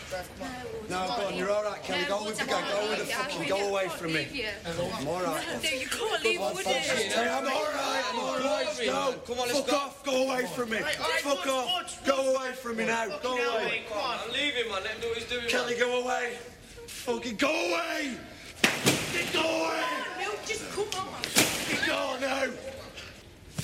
No, 0.88 1.06
go 1.06 1.26
on, 1.26 1.36
you're 1.36 1.50
alright, 1.50 1.82
Kelly. 1.82 2.04
Go 2.08 2.24
with 2.24 2.38
the 2.38 2.46
guy. 2.46 2.70
Go 2.70 2.88
with 2.88 2.98
the 3.00 3.04
fucking. 3.04 3.48
Go 3.48 3.68
away 3.68 3.88
from 3.88 4.12
me. 4.14 4.26
I'm 4.64 5.06
alright. 5.06 5.46
No, 5.62 5.68
you 5.68 5.86
can't 5.86 6.24
leave 6.24 6.40
Woody. 6.40 6.70
Hey, 6.70 7.28
I'm 7.28 7.46
alright, 7.46 8.04
I'm 8.10 8.18
alright. 8.18 8.80
Go. 8.84 9.14
Come 9.26 9.38
on, 9.40 9.48
let's 9.48 9.60
Fuck 9.60 9.68
go. 9.68 9.76
off, 9.76 10.04
go 10.04 10.22
away 10.24 10.46
from 10.46 10.70
me. 10.70 10.78
Fuck 10.78 11.46
off. 11.46 12.06
Go 12.06 12.34
away 12.34 12.52
from 12.52 12.76
me 12.76 12.86
now. 12.86 13.06
Go 13.22 13.32
away. 13.32 13.82
Come 13.88 13.98
on, 13.98 14.32
leave 14.32 14.54
him, 14.54 14.68
man. 14.70 14.82
Let 14.82 14.92
him 14.92 15.00
do 15.02 15.08
what 15.08 15.18
he's 15.18 15.28
doing. 15.28 15.46
Kelly, 15.48 15.74
go 15.78 16.02
away. 16.02 16.38
Fucking 16.86 17.36
go 17.36 17.48
away. 17.48 18.16
Go 19.32 19.40
away. 19.40 19.82
No, 20.20 20.30
just 20.46 20.70
come 20.70 20.88
on. 20.96 21.22
Go 21.86 22.16
now. 22.20 22.44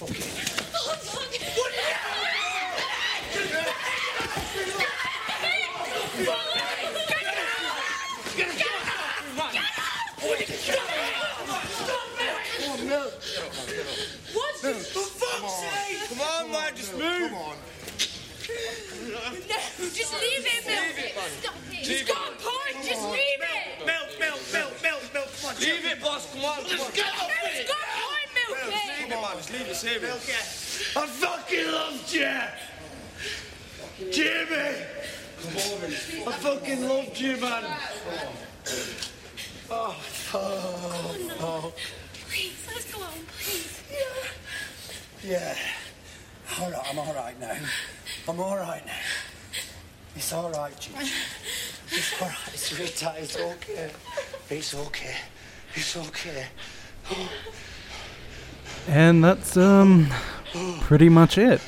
Oh, 0.03 0.95
fuck. 0.95 1.25
What's. 14.33 14.63
Come 16.09 16.21
on, 16.21 16.53
man, 16.53 16.77
just 16.77 16.93
move. 16.93 17.03
No, 17.03 17.49
just 19.93 20.13
leave 20.21 20.47
it, 20.47 20.65
it. 20.67 21.15
It's 21.73 22.09
got 22.09 22.39
point. 22.39 22.85
Just 22.85 23.03
leave 23.09 23.19
it. 23.19 23.85
Milk, 23.85 24.11
milk, 24.21 24.41
milk. 24.53 24.73
Come 25.43 25.51
on, 25.51 25.57
Leave 25.61 25.85
it, 25.85 26.01
boss. 26.01 26.33
Come 26.33 26.45
on, 26.45 26.59
on. 26.59 26.67
Get 26.67 26.81
off 26.81 27.31
it's 27.45 27.69
got 27.69 27.85
point, 27.99 28.31
Milky. 28.35 28.71
Leave 28.71 29.11
it, 29.11 29.21
man. 29.21 29.37
Just 29.37 29.53
leave 29.53 29.69
it, 29.69 29.75
save 29.75 30.05
it. 30.05 30.11
I 30.97 31.07
fucking 31.07 31.73
loved 31.73 32.13
you. 32.13 32.31
Jimmy. 34.13 34.77
I 35.47 36.33
fucking 36.33 36.89
loved 36.89 37.19
you, 37.21 37.37
man. 37.37 37.65
Oh, 39.71 39.97
oh, 40.35 41.17
oh. 41.41 41.73
Please, 42.29 42.67
let's 42.67 42.93
go 42.93 43.01
home, 43.01 43.25
please. 43.39 43.83
Yeah. 45.23 45.31
Yeah. 45.31 45.55
All 46.61 46.71
right, 46.71 46.87
I'm 46.91 46.99
all 46.99 47.15
right 47.15 47.41
now. 47.41 47.57
I'm 48.29 48.41
all 48.41 48.57
right 48.57 48.85
now. 48.87 48.93
It's 50.17 50.33
all 50.33 50.51
right, 50.51 50.79
Gigi. 50.79 51.11
It's 51.91 52.23
all 52.23 52.29
right, 52.29 52.57
sweetheart. 52.57 53.17
It's 53.19 53.37
okay. 53.37 53.91
It's 54.51 54.75
okay. 54.75 55.17
It's 55.75 55.97
okay. 55.97 56.47
And 58.89 59.25
that's 59.25 59.57
um 59.57 60.09
pretty 60.81 61.09
much 61.09 61.37
it. 61.39 61.61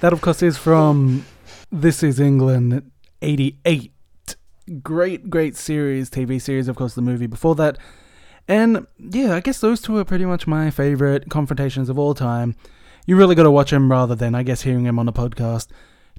That 0.00 0.12
of 0.12 0.20
course 0.20 0.42
is 0.42 0.56
from 0.58 1.24
This 1.72 2.02
Is 2.02 2.18
England 2.18 2.90
88. 3.22 3.92
Great, 4.82 5.30
great 5.30 5.56
series, 5.56 6.10
TV 6.10 6.42
series, 6.42 6.66
of 6.66 6.74
course 6.74 6.94
the 6.94 7.00
movie 7.00 7.28
before 7.28 7.54
that. 7.54 7.78
And 8.48 8.88
yeah, 8.98 9.36
I 9.36 9.40
guess 9.40 9.60
those 9.60 9.80
two 9.80 9.96
are 9.98 10.04
pretty 10.04 10.24
much 10.24 10.48
my 10.48 10.70
favorite 10.70 11.30
confrontations 11.30 11.88
of 11.88 11.96
all 11.96 12.12
time. 12.12 12.56
You 13.06 13.14
really 13.14 13.36
got 13.36 13.44
to 13.44 13.52
watch 13.52 13.70
them 13.70 13.88
rather 13.88 14.16
than, 14.16 14.34
I 14.34 14.42
guess, 14.42 14.62
hearing 14.62 14.82
them 14.82 14.98
on 14.98 15.06
a 15.06 15.12
podcast. 15.12 15.68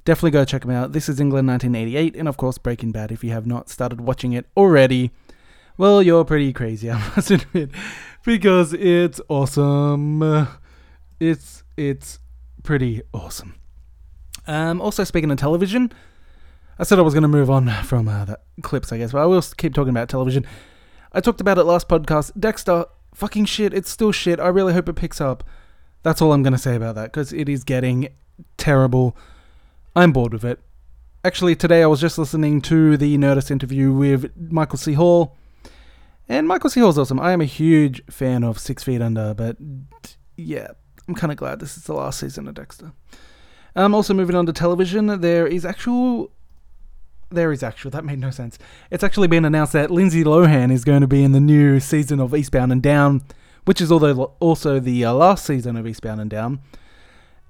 Definitely 0.06 0.30
go 0.30 0.46
check 0.46 0.62
them 0.62 0.70
out. 0.70 0.92
This 0.92 1.10
is 1.10 1.20
England 1.20 1.48
1988, 1.48 2.16
and 2.16 2.28
of 2.28 2.38
course 2.38 2.56
Breaking 2.56 2.90
Bad. 2.90 3.12
If 3.12 3.22
you 3.22 3.32
have 3.32 3.46
not 3.46 3.68
started 3.68 4.00
watching 4.00 4.32
it 4.32 4.46
already, 4.56 5.10
well, 5.76 6.02
you're 6.02 6.24
pretty 6.24 6.54
crazy, 6.54 6.90
I 6.90 6.98
must 7.14 7.30
admit, 7.30 7.72
because 8.24 8.72
it's 8.72 9.20
awesome. 9.28 10.48
It's 11.20 11.62
it's 11.76 12.20
pretty 12.62 13.02
awesome. 13.12 13.56
Um, 14.46 14.80
also, 14.80 15.04
speaking 15.04 15.30
of 15.30 15.38
television, 15.38 15.92
I 16.78 16.84
said 16.84 16.98
I 16.98 17.02
was 17.02 17.14
going 17.14 17.22
to 17.22 17.28
move 17.28 17.50
on 17.50 17.68
from 17.84 18.08
uh, 18.08 18.24
the 18.24 18.38
clips, 18.62 18.92
I 18.92 18.98
guess, 18.98 19.12
but 19.12 19.22
I 19.22 19.26
will 19.26 19.42
keep 19.56 19.74
talking 19.74 19.90
about 19.90 20.08
television. 20.08 20.46
I 21.12 21.20
talked 21.20 21.40
about 21.40 21.58
it 21.58 21.64
last 21.64 21.88
podcast. 21.88 22.32
Dexter, 22.38 22.86
fucking 23.14 23.44
shit. 23.44 23.74
It's 23.74 23.90
still 23.90 24.12
shit. 24.12 24.40
I 24.40 24.48
really 24.48 24.72
hope 24.72 24.88
it 24.88 24.94
picks 24.94 25.20
up. 25.20 25.44
That's 26.02 26.20
all 26.20 26.32
I'm 26.32 26.42
going 26.42 26.54
to 26.54 26.58
say 26.58 26.74
about 26.74 26.94
that 26.96 27.12
because 27.12 27.32
it 27.32 27.48
is 27.48 27.62
getting 27.64 28.08
terrible. 28.56 29.16
I'm 29.94 30.12
bored 30.12 30.32
with 30.32 30.44
it. 30.44 30.58
Actually, 31.24 31.54
today 31.54 31.82
I 31.82 31.86
was 31.86 32.00
just 32.00 32.18
listening 32.18 32.60
to 32.62 32.96
the 32.96 33.16
Nerdist 33.16 33.50
interview 33.50 33.92
with 33.92 34.32
Michael 34.36 34.78
C. 34.78 34.94
Hall. 34.94 35.36
And 36.28 36.48
Michael 36.48 36.70
C. 36.70 36.80
Hall's 36.80 36.98
awesome. 36.98 37.20
I 37.20 37.32
am 37.32 37.40
a 37.40 37.46
huge 37.46 38.04
fan 38.06 38.42
of 38.42 38.58
Six 38.58 38.82
Feet 38.82 39.02
Under, 39.02 39.34
but 39.34 39.56
yeah, 40.36 40.68
I'm 41.06 41.14
kind 41.14 41.30
of 41.30 41.36
glad 41.36 41.60
this 41.60 41.76
is 41.76 41.84
the 41.84 41.94
last 41.94 42.18
season 42.20 42.48
of 42.48 42.54
Dexter. 42.54 42.92
Um, 43.74 43.94
also 43.94 44.14
moving 44.14 44.36
on 44.36 44.46
to 44.46 44.52
television, 44.52 45.20
there 45.20 45.46
is 45.46 45.64
actual. 45.64 46.30
There 47.30 47.52
is 47.52 47.62
actual. 47.62 47.90
That 47.90 48.04
made 48.04 48.18
no 48.18 48.30
sense. 48.30 48.58
It's 48.90 49.02
actually 49.02 49.28
been 49.28 49.44
announced 49.44 49.72
that 49.72 49.90
Lindsay 49.90 50.22
Lohan 50.24 50.70
is 50.70 50.84
going 50.84 51.00
to 51.00 51.06
be 51.06 51.24
in 51.24 51.32
the 51.32 51.40
new 51.40 51.80
season 51.80 52.20
of 52.20 52.34
Eastbound 52.34 52.72
and 52.72 52.82
Down, 52.82 53.22
which 53.64 53.80
is 53.80 53.90
although 53.90 54.34
also 54.40 54.78
the 54.78 55.04
uh, 55.04 55.12
last 55.14 55.46
season 55.46 55.76
of 55.76 55.86
Eastbound 55.86 56.20
and 56.20 56.30
Down. 56.30 56.60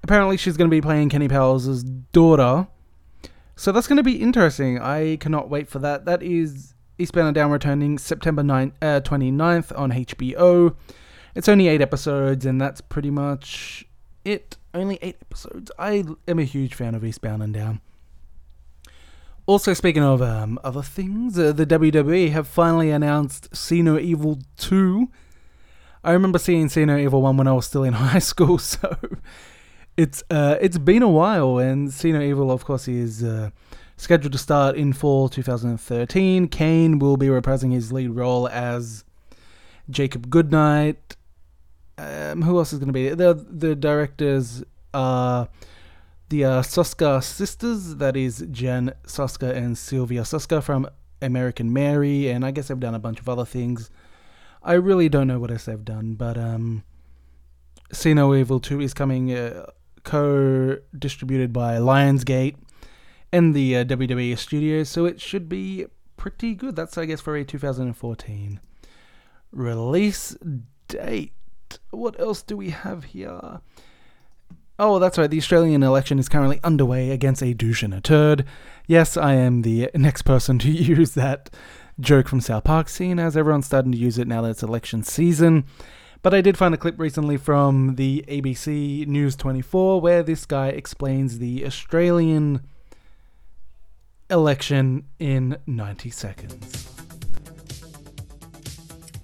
Apparently, 0.01 0.37
she's 0.37 0.57
going 0.57 0.69
to 0.69 0.73
be 0.73 0.81
playing 0.81 1.09
Kenny 1.09 1.27
Powers' 1.27 1.83
daughter. 1.83 2.67
So 3.55 3.71
that's 3.71 3.87
going 3.87 3.97
to 3.97 4.03
be 4.03 4.21
interesting. 4.21 4.79
I 4.79 5.17
cannot 5.17 5.49
wait 5.49 5.67
for 5.67 5.79
that. 5.79 6.05
That 6.05 6.23
is 6.23 6.73
Eastbound 6.97 7.27
and 7.27 7.35
Down 7.35 7.51
returning 7.51 7.97
September 7.97 8.43
9, 8.43 8.73
uh, 8.81 9.01
29th 9.03 9.77
on 9.77 9.91
HBO. 9.91 10.75
It's 11.35 11.49
only 11.49 11.67
eight 11.67 11.81
episodes, 11.81 12.45
and 12.45 12.59
that's 12.59 12.81
pretty 12.81 13.11
much 13.11 13.85
it. 14.25 14.57
Only 14.73 14.97
eight 15.01 15.17
episodes. 15.21 15.71
I 15.77 16.03
am 16.27 16.39
a 16.39 16.43
huge 16.43 16.73
fan 16.73 16.95
of 16.95 17.05
Eastbound 17.05 17.43
and 17.43 17.53
Down. 17.53 17.81
Also, 19.45 19.73
speaking 19.73 20.03
of 20.03 20.21
um, 20.21 20.57
other 20.63 20.81
things, 20.81 21.37
uh, 21.37 21.51
the 21.51 21.65
WWE 21.65 22.31
have 22.31 22.47
finally 22.47 22.91
announced 22.91 23.53
See 23.55 23.81
No 23.81 23.99
Evil 23.99 24.39
2. 24.57 25.09
I 26.03 26.11
remember 26.11 26.39
seeing 26.39 26.69
See 26.69 26.85
No 26.85 26.97
Evil 26.97 27.21
1 27.21 27.35
when 27.35 27.47
I 27.47 27.53
was 27.53 27.65
still 27.65 27.83
in 27.83 27.93
high 27.93 28.19
school, 28.19 28.57
so 28.57 28.97
it's 29.97 30.23
uh, 30.29 30.57
it's 30.61 30.77
been 30.77 31.03
a 31.03 31.09
while, 31.09 31.57
and 31.57 31.93
See 31.93 32.13
No 32.13 32.21
Evil, 32.21 32.51
of 32.51 32.63
course, 32.63 32.87
is 32.87 33.21
uh, 33.21 33.49
scheduled 33.97 34.31
to 34.31 34.37
start 34.37 34.77
in 34.77 34.93
fall 34.93 35.27
2013. 35.27 36.47
Kane 36.47 36.99
will 36.99 37.17
be 37.17 37.27
reprising 37.27 37.73
his 37.73 37.91
lead 37.91 38.11
role 38.11 38.47
as 38.47 39.03
Jacob 39.89 40.29
Goodnight. 40.29 41.17
Um, 41.97 42.41
who 42.41 42.57
else 42.57 42.73
is 42.73 42.79
going 42.79 42.87
to 42.87 42.93
be 42.93 43.09
the 43.09 43.33
the 43.49 43.75
directors 43.75 44.63
are 44.93 45.47
the 46.29 46.45
uh, 46.45 46.61
Soska 46.61 47.23
sisters. 47.23 47.95
That 47.97 48.17
is 48.17 48.45
Jen 48.51 48.93
Soska 49.05 49.55
and 49.55 49.77
Sylvia 49.77 50.21
Soska 50.21 50.63
from 50.63 50.87
American 51.21 51.71
Mary, 51.71 52.29
and 52.29 52.45
I 52.45 52.51
guess 52.51 52.67
they've 52.67 52.79
done 52.79 52.95
a 52.95 52.99
bunch 52.99 53.19
of 53.19 53.29
other 53.29 53.45
things. 53.45 53.89
I 54.63 54.73
really 54.73 55.09
don't 55.09 55.27
know 55.27 55.39
what 55.39 55.51
else 55.51 55.65
they've 55.65 55.85
done, 55.85 56.13
but 56.13 56.37
um, 56.37 56.83
See 57.91 58.13
No 58.13 58.33
Evil 58.33 58.59
2 58.59 58.81
is 58.81 58.93
coming 58.93 59.31
uh, 59.31 59.67
co-distributed 60.03 61.53
by 61.53 61.75
Lionsgate 61.75 62.55
and 63.31 63.53
the 63.53 63.77
uh, 63.77 63.83
WWE 63.83 64.37
studios, 64.37 64.89
so 64.89 65.05
it 65.05 65.21
should 65.21 65.47
be 65.47 65.85
pretty 66.17 66.55
good. 66.55 66.75
That's 66.75 66.97
I 66.97 67.05
guess 67.05 67.21
for 67.21 67.35
a 67.35 67.43
2014 67.43 68.59
release 69.51 70.35
date. 70.87 71.33
What 71.91 72.19
else 72.19 72.41
do 72.41 72.57
we 72.57 72.71
have 72.71 73.05
here? 73.05 73.61
Oh, 74.79 74.99
that's 74.99 75.17
right. 75.17 75.29
The 75.29 75.37
Australian 75.37 75.83
election 75.83 76.19
is 76.19 76.27
currently 76.27 76.59
underway 76.63 77.11
against 77.11 77.43
a 77.43 77.53
douche 77.53 77.83
and 77.83 77.93
a 77.93 78.01
turd. 78.01 78.45
Yes, 78.87 79.15
I 79.15 79.33
am 79.35 79.61
the 79.61 79.89
next 79.93 80.23
person 80.23 80.59
to 80.59 80.71
use 80.71 81.11
that 81.11 81.49
joke 81.99 82.27
from 82.27 82.41
South 82.41 82.63
Park, 82.63 82.89
seeing 82.89 83.19
as 83.19 83.37
everyone's 83.37 83.67
starting 83.67 83.91
to 83.91 83.97
use 83.97 84.17
it 84.17 84.27
now 84.27 84.41
that 84.41 84.49
it's 84.49 84.63
election 84.63 85.03
season. 85.03 85.65
But 86.23 86.33
I 86.33 86.41
did 86.41 86.57
find 86.57 86.73
a 86.73 86.77
clip 86.77 86.99
recently 86.99 87.37
from 87.37 87.95
the 87.95 88.23
ABC 88.27 89.05
News 89.07 89.35
24 89.35 90.01
where 90.01 90.23
this 90.23 90.45
guy 90.45 90.69
explains 90.69 91.39
the 91.39 91.65
Australian 91.65 92.61
election 94.29 95.05
in 95.19 95.57
90 95.67 96.09
seconds. 96.09 96.92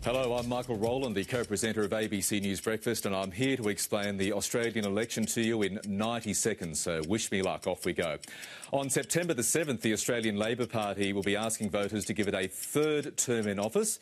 Hello, 0.01 0.37
I'm 0.37 0.47
Michael 0.47 0.77
Rowland, 0.77 1.13
the 1.13 1.25
co 1.25 1.43
presenter 1.43 1.83
of 1.83 1.91
ABC 1.91 2.41
News 2.41 2.61
Breakfast, 2.61 3.05
and 3.05 3.13
I'm 3.13 3.31
here 3.31 3.57
to 3.57 3.67
explain 3.67 4.15
the 4.15 4.31
Australian 4.31 4.85
election 4.85 5.25
to 5.25 5.41
you 5.41 5.61
in 5.63 5.77
90 5.85 6.33
seconds. 6.35 6.79
So, 6.79 7.01
wish 7.09 7.29
me 7.33 7.41
luck. 7.41 7.67
Off 7.67 7.85
we 7.85 7.91
go. 7.91 8.17
On 8.71 8.89
September 8.89 9.33
the 9.33 9.41
7th, 9.41 9.81
the 9.81 9.91
Australian 9.91 10.37
Labor 10.37 10.67
Party 10.67 11.11
will 11.11 11.21
be 11.21 11.35
asking 11.35 11.71
voters 11.71 12.05
to 12.05 12.13
give 12.13 12.29
it 12.29 12.33
a 12.33 12.47
third 12.47 13.17
term 13.17 13.45
in 13.45 13.59
office. 13.59 13.99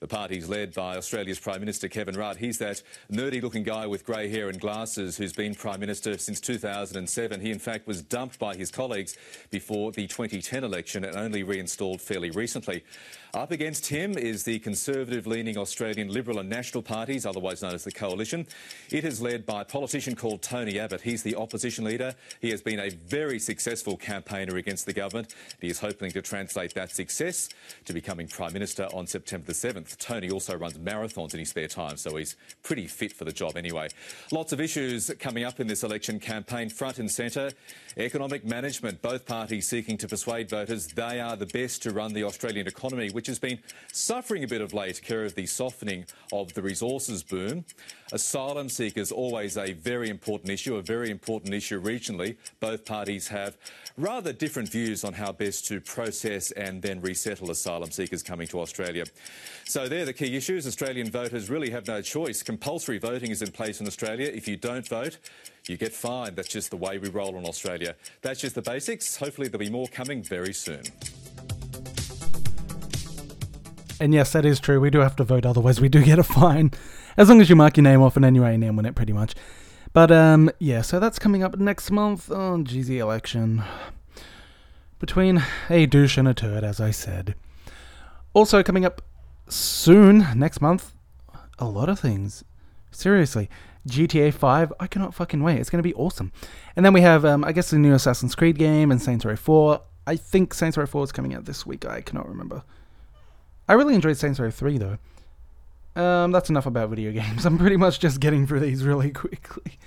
The 0.00 0.08
party's 0.08 0.48
led 0.48 0.72
by 0.72 0.96
Australia's 0.96 1.38
Prime 1.38 1.60
Minister 1.60 1.86
Kevin 1.86 2.16
Rudd. 2.16 2.38
He's 2.38 2.56
that 2.56 2.82
nerdy 3.12 3.42
looking 3.42 3.64
guy 3.64 3.86
with 3.86 4.06
grey 4.06 4.30
hair 4.30 4.48
and 4.48 4.58
glasses 4.58 5.18
who's 5.18 5.34
been 5.34 5.54
Prime 5.54 5.78
Minister 5.78 6.16
since 6.16 6.40
2007. 6.40 7.38
He, 7.38 7.50
in 7.50 7.58
fact, 7.58 7.86
was 7.86 8.00
dumped 8.00 8.38
by 8.38 8.56
his 8.56 8.70
colleagues 8.70 9.18
before 9.50 9.92
the 9.92 10.06
2010 10.06 10.64
election 10.64 11.04
and 11.04 11.16
only 11.16 11.42
reinstalled 11.42 12.00
fairly 12.00 12.30
recently. 12.30 12.82
Up 13.34 13.50
against 13.50 13.86
him 13.88 14.16
is 14.16 14.42
the 14.42 14.58
conservative 14.60 15.26
leaning 15.26 15.58
Australian 15.58 16.08
Liberal 16.08 16.38
and 16.38 16.48
National 16.48 16.82
parties, 16.82 17.26
otherwise 17.26 17.60
known 17.60 17.74
as 17.74 17.84
the 17.84 17.92
Coalition. 17.92 18.46
It 18.90 19.04
is 19.04 19.20
led 19.20 19.44
by 19.44 19.60
a 19.60 19.64
politician 19.66 20.16
called 20.16 20.40
Tony 20.40 20.80
Abbott. 20.80 21.02
He's 21.02 21.22
the 21.22 21.36
opposition 21.36 21.84
leader. 21.84 22.14
He 22.40 22.50
has 22.50 22.62
been 22.62 22.80
a 22.80 22.88
very 22.88 23.38
successful 23.38 23.98
campaigner 23.98 24.56
against 24.56 24.86
the 24.86 24.94
government. 24.94 25.34
He 25.60 25.68
is 25.68 25.78
hoping 25.78 26.10
to 26.12 26.22
translate 26.22 26.72
that 26.74 26.90
success 26.90 27.50
to 27.84 27.92
becoming 27.92 28.28
Prime 28.28 28.54
Minister 28.54 28.88
on 28.94 29.06
September 29.06 29.46
the 29.46 29.52
7th. 29.52 29.89
Tony 29.98 30.30
also 30.30 30.56
runs 30.56 30.78
marathons 30.78 31.34
in 31.34 31.40
his 31.40 31.50
spare 31.50 31.68
time, 31.68 31.96
so 31.96 32.16
he's 32.16 32.36
pretty 32.62 32.86
fit 32.86 33.12
for 33.12 33.24
the 33.24 33.32
job 33.32 33.56
anyway. 33.56 33.88
Lots 34.30 34.52
of 34.52 34.60
issues 34.60 35.10
coming 35.18 35.44
up 35.44 35.60
in 35.60 35.66
this 35.66 35.82
election 35.82 36.20
campaign, 36.20 36.68
front 36.70 36.98
and 36.98 37.10
centre. 37.10 37.50
Economic 37.96 38.44
management, 38.44 39.02
both 39.02 39.26
parties 39.26 39.68
seeking 39.68 39.96
to 39.98 40.08
persuade 40.08 40.48
voters 40.48 40.86
they 40.88 41.20
are 41.20 41.36
the 41.36 41.46
best 41.46 41.82
to 41.82 41.90
run 41.90 42.12
the 42.12 42.24
Australian 42.24 42.66
economy, 42.66 43.10
which 43.10 43.26
has 43.26 43.38
been 43.38 43.58
suffering 43.92 44.44
a 44.44 44.48
bit 44.48 44.60
of 44.60 44.72
late 44.72 45.02
care 45.02 45.24
of 45.24 45.34
the 45.34 45.46
softening 45.46 46.04
of 46.32 46.54
the 46.54 46.62
resources 46.62 47.22
boom. 47.22 47.64
Asylum 48.12 48.68
seekers, 48.68 49.12
always 49.12 49.56
a 49.56 49.72
very 49.72 50.10
important 50.10 50.50
issue, 50.50 50.76
a 50.76 50.82
very 50.82 51.10
important 51.10 51.54
issue 51.54 51.80
regionally. 51.80 52.36
Both 52.58 52.84
parties 52.84 53.28
have 53.28 53.56
rather 53.96 54.32
different 54.32 54.68
views 54.68 55.04
on 55.04 55.12
how 55.12 55.30
best 55.30 55.66
to 55.66 55.80
process 55.80 56.50
and 56.52 56.82
then 56.82 57.00
resettle 57.00 57.50
asylum 57.50 57.92
seekers 57.92 58.22
coming 58.22 58.48
to 58.48 58.60
Australia. 58.60 59.04
So 59.64 59.88
they're 59.88 60.04
the 60.04 60.12
key 60.12 60.36
issues. 60.36 60.66
Australian 60.66 61.10
voters 61.10 61.48
really 61.48 61.70
have 61.70 61.86
no 61.86 62.02
choice. 62.02 62.42
Compulsory 62.42 62.98
voting 62.98 63.30
is 63.30 63.42
in 63.42 63.52
place 63.52 63.80
in 63.80 63.86
Australia. 63.86 64.28
If 64.32 64.48
you 64.48 64.56
don't 64.56 64.86
vote, 64.88 65.18
you 65.68 65.76
get 65.76 65.92
fined. 65.92 66.34
That's 66.34 66.48
just 66.48 66.70
the 66.70 66.76
way 66.76 66.98
we 66.98 67.10
roll 67.10 67.36
in 67.36 67.46
Australia. 67.46 67.94
That's 68.22 68.40
just 68.40 68.56
the 68.56 68.62
basics. 68.62 69.16
Hopefully, 69.16 69.46
there'll 69.46 69.64
be 69.64 69.70
more 69.70 69.86
coming 69.86 70.24
very 70.24 70.52
soon. 70.52 70.82
And 74.00 74.14
yes, 74.14 74.32
that 74.32 74.46
is 74.46 74.58
true. 74.58 74.80
We 74.80 74.88
do 74.88 75.00
have 75.00 75.14
to 75.16 75.24
vote, 75.24 75.44
otherwise 75.44 75.78
we 75.78 75.90
do 75.90 76.02
get 76.02 76.18
a 76.18 76.22
fine. 76.22 76.70
As 77.16 77.28
long 77.28 77.40
as 77.40 77.50
you 77.50 77.56
mark 77.56 77.76
your 77.76 77.84
name 77.84 78.02
off 78.02 78.16
and 78.16 78.24
then 78.24 78.34
your 78.34 78.50
name 78.56 78.78
on 78.78 78.86
it, 78.86 78.94
pretty 78.94 79.12
much. 79.12 79.34
But 79.92 80.10
um, 80.10 80.50
yeah, 80.58 80.82
so 80.82 81.00
that's 81.00 81.18
coming 81.18 81.42
up 81.42 81.58
next 81.58 81.90
month. 81.90 82.30
Oh, 82.30 82.62
the 82.62 82.98
election 82.98 83.64
between 85.00 85.42
a 85.68 85.86
douche 85.86 86.16
and 86.16 86.28
a 86.28 86.34
turd, 86.34 86.62
as 86.62 86.80
I 86.80 86.92
said. 86.92 87.34
Also 88.34 88.62
coming 88.62 88.84
up 88.84 89.02
soon, 89.48 90.26
next 90.36 90.60
month, 90.60 90.92
a 91.58 91.64
lot 91.64 91.88
of 91.88 91.98
things. 91.98 92.44
Seriously, 92.92 93.50
GTA 93.88 94.32
5, 94.32 94.72
I 94.78 94.86
cannot 94.86 95.14
fucking 95.14 95.42
wait. 95.42 95.58
It's 95.58 95.70
going 95.70 95.82
to 95.82 95.88
be 95.88 95.94
awesome. 95.94 96.32
And 96.76 96.84
then 96.84 96.92
we 96.92 97.00
have, 97.00 97.24
um, 97.24 97.44
I 97.44 97.52
guess, 97.52 97.70
the 97.70 97.78
new 97.78 97.94
Assassin's 97.94 98.34
Creed 98.34 98.58
game 98.58 98.90
and 98.92 99.00
Saints 99.02 99.24
Row 99.24 99.36
4. 99.36 99.80
I 100.06 100.16
think 100.16 100.54
Saints 100.54 100.76
Row 100.76 100.86
4 100.86 101.04
is 101.04 101.12
coming 101.12 101.34
out 101.34 101.46
this 101.46 101.66
week. 101.66 101.84
I 101.84 102.00
cannot 102.02 102.28
remember. 102.28 102.62
I 103.68 103.72
really 103.72 103.94
enjoyed 103.94 104.16
Saints 104.16 104.38
Row 104.38 104.50
3 104.50 104.78
though. 104.78 104.98
Um, 106.00 106.32
that's 106.32 106.48
enough 106.48 106.64
about 106.64 106.88
video 106.88 107.12
games. 107.20 107.44
I'm 107.44 107.58
pretty 107.58 107.76
much 107.76 108.00
just 108.00 108.20
getting 108.20 108.46
through 108.46 108.60
these 108.60 108.84
really 108.84 109.10
quickly. 109.22 109.78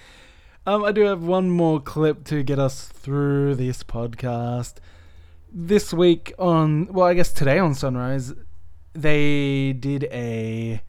Um, 0.65 0.85
I 0.85 0.91
do 0.91 1.01
have 1.01 1.23
one 1.23 1.49
more 1.49 1.79
clip 1.81 2.23
to 2.25 2.43
get 2.43 2.59
us 2.59 2.85
through 2.85 3.55
this 3.55 3.83
podcast. 3.83 4.75
This 5.51 5.91
week 5.91 6.33
on, 6.37 6.85
well, 6.87 7.07
I 7.07 7.15
guess 7.15 7.33
today 7.33 7.57
on 7.57 7.73
Sunrise, 7.73 8.33
they 8.93 9.73
did 9.73 10.05
a 10.05 10.81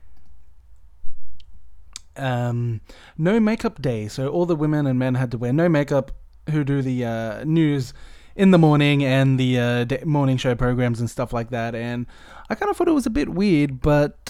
um, 2.16 2.82
no 3.18 3.40
makeup 3.40 3.80
day. 3.80 4.08
So 4.08 4.28
all 4.28 4.46
the 4.46 4.54
women 4.54 4.86
and 4.86 4.98
men 4.98 5.14
had 5.14 5.30
to 5.32 5.38
wear 5.38 5.52
no 5.52 5.68
makeup 5.68 6.12
who 6.50 6.64
do 6.64 6.82
the 6.82 7.04
uh, 7.04 7.44
news 7.44 7.94
in 8.36 8.50
the 8.50 8.58
morning 8.58 9.04
and 9.04 9.38
the 9.40 9.58
uh, 9.58 10.04
morning 10.04 10.36
show 10.36 10.54
programs 10.54 11.00
and 11.00 11.08
stuff 11.08 11.32
like 11.32 11.50
that. 11.50 11.74
And 11.74 12.06
I 12.50 12.54
kind 12.54 12.70
of 12.70 12.76
thought 12.76 12.88
it 12.88 12.92
was 12.92 13.06
a 13.06 13.10
bit 13.10 13.30
weird, 13.30 13.80
but 13.80 14.23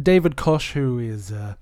David 0.00 0.36
Koch, 0.36 0.72
who 0.72 0.98
is 0.98 1.30
uh, 1.32 1.54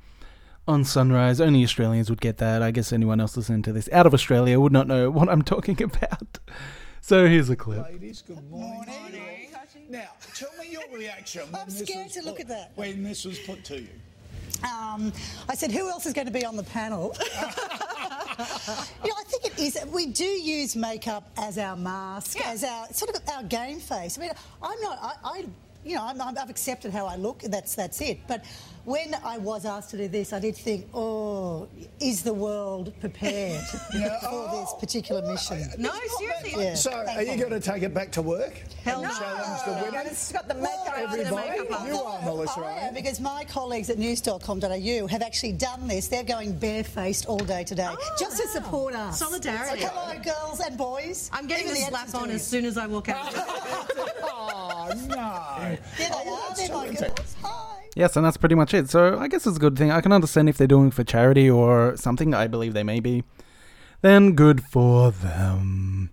on 0.67 0.85
Sunrise, 0.85 1.41
only 1.41 1.63
Australians 1.63 2.09
would 2.11 2.21
get 2.21 2.39
that. 2.39 2.63
I 2.63 2.71
guess 2.71 2.93
anyone 2.93 3.21
else 3.21 3.37
listening 3.37 3.63
to 3.63 3.73
this 3.73 3.89
out 3.93 4.07
of 4.07 4.15
Australia 4.15 4.59
would 4.61 4.73
not 4.73 4.87
know 4.87 5.11
what 5.19 5.29
I'm 5.29 5.43
talking 5.43 5.81
about. 5.83 6.39
So 7.01 7.27
here's 7.27 7.51
a 7.51 7.57
clip. 7.57 7.85
Ladies, 7.91 8.23
good 8.23 8.49
morning. 8.51 9.49
Now, 9.91 10.09
tell 10.35 10.49
me 10.59 10.71
your 10.71 10.83
reaction. 10.97 11.43
I'm 11.53 11.69
scared 11.69 12.11
to 12.11 12.23
look 12.23 12.41
at 12.41 12.49
that. 12.49 12.73
When 12.77 13.03
this 13.03 13.25
was 13.25 13.39
put 13.41 13.65
to 13.65 13.81
you. 13.81 13.89
Um, 14.63 15.13
I 15.49 15.55
said, 15.57 15.73
who 15.73 15.89
else 15.91 16.07
is 16.07 16.13
going 16.13 16.29
to 16.29 16.33
be 16.33 16.45
on 16.47 16.57
the 16.57 16.63
panel? 16.63 17.15
you 17.19 17.27
know, 17.35 19.17
I 19.19 19.25
think 19.27 19.45
it 19.47 19.59
is. 19.59 19.77
We 19.93 20.07
do 20.07 20.25
use 20.25 20.77
makeup 20.77 21.29
as 21.37 21.59
our 21.59 21.77
mask, 21.77 22.39
Yeah. 22.39 22.51
as 22.51 22.63
our 22.63 22.87
sort 22.93 23.11
of 23.15 23.21
our 23.35 23.43
game 23.43 23.81
face. 23.81 24.17
I 24.17 24.21
mean, 24.21 24.31
I'm 24.63 24.81
not. 24.81 24.99
I, 25.03 25.15
I 25.25 25.45
you 25.85 25.97
know, 25.97 26.05
I'm, 26.05 26.21
I'm, 26.21 26.37
I've 26.39 26.51
accepted 26.51 26.93
how 26.93 27.07
I 27.07 27.17
look. 27.17 27.43
and 27.45 27.53
That's 27.53 27.75
that's 27.75 28.01
it. 28.01 28.21
But 28.27 28.45
when 28.85 29.15
I 29.25 29.39
was 29.39 29.65
asked 29.65 29.91
to 29.91 29.97
do 29.97 30.09
this, 30.09 30.33
I 30.33 30.41
did 30.41 30.57
think, 30.57 30.89
oh, 30.93 31.69
is 32.01 32.23
the 32.23 32.35
world 32.35 32.93
prepared 33.01 33.63
Yeah, 33.95 34.19
for 34.31 34.49
this 34.51 34.75
particular 34.81 35.23
oh, 35.25 35.33
mission? 35.33 35.69
No, 35.79 35.93
seriously. 36.19 36.65
Yeah. 36.65 36.75
So, 36.75 36.91
are 36.93 37.23
you 37.23 37.37
going 37.37 37.51
to 37.51 37.61
take 37.61 37.83
it 37.83 37.95
back 37.95 38.11
to 38.13 38.23
work? 38.23 38.55
Hell 38.85 39.03
no. 39.03 39.09
Challenge 39.11 39.63
the 39.65 39.85
women? 39.85 40.07
It's 40.07 40.33
got 40.33 40.49
the 40.49 40.55
makeup 40.55 41.11
on. 41.11 41.19
The 41.19 41.25
makeup 41.25 41.87
you 41.87 41.95
are, 41.97 42.23
Melissa, 42.23 42.61
I 42.61 42.63
right? 42.63 42.83
am, 42.83 42.95
because 42.95 43.21
my 43.21 43.45
colleagues 43.45 43.89
at 43.91 43.99
news.com.au 43.99 45.07
have 45.07 45.23
actually 45.23 45.53
done 45.53 45.87
this. 45.87 46.09
They're 46.09 46.25
going 46.25 46.53
barefaced 46.59 47.27
all 47.27 47.39
day 47.39 47.63
today 47.65 47.89
ah. 47.89 48.17
just 48.19 48.41
to 48.41 48.49
support 48.49 48.95
us. 48.95 49.19
Solidarity. 49.19 49.83
So 49.83 49.89
hello, 49.89 50.21
girls 50.23 50.61
and 50.61 50.77
boys. 50.77 51.31
I'm 51.33 51.47
getting 51.47 51.67
Even 51.67 51.85
the 51.85 51.91
the 51.91 52.07
slap 52.07 52.23
on 52.23 52.31
as 52.31 52.45
soon 52.45 52.65
as 52.65 52.77
I 52.77 52.87
walk 52.87 53.09
out. 53.09 53.33
oh, 54.93 55.07
no. 55.07 55.77
There 55.97 56.09
they 56.09 56.31
are. 56.31 56.55
They're 56.57 56.69
my 56.77 56.93
girls. 56.93 57.37
Yes, 57.95 58.17
and 58.17 58.25
that's 58.25 58.39
pretty 58.39 58.55
much 58.55 58.73
it. 58.73 58.89
So 58.89 59.19
I 59.19 59.29
guess 59.29 59.47
it's 59.47 59.57
a 59.57 59.61
good 59.61 59.77
thing. 59.77 59.91
I 59.91 60.01
can 60.01 60.13
understand 60.13 60.49
if 60.49 60.57
they're 60.57 60.67
doing 60.67 60.89
it 60.89 60.95
for 60.95 61.05
charity 61.05 61.51
or 61.51 61.97
something. 61.97 62.35
I 62.35 62.47
believe 62.47 62.73
they 62.73 62.83
may 62.83 63.01
be. 63.01 63.25
Then 64.01 64.33
good 64.33 64.65
for 64.65 65.11
them. 65.11 66.11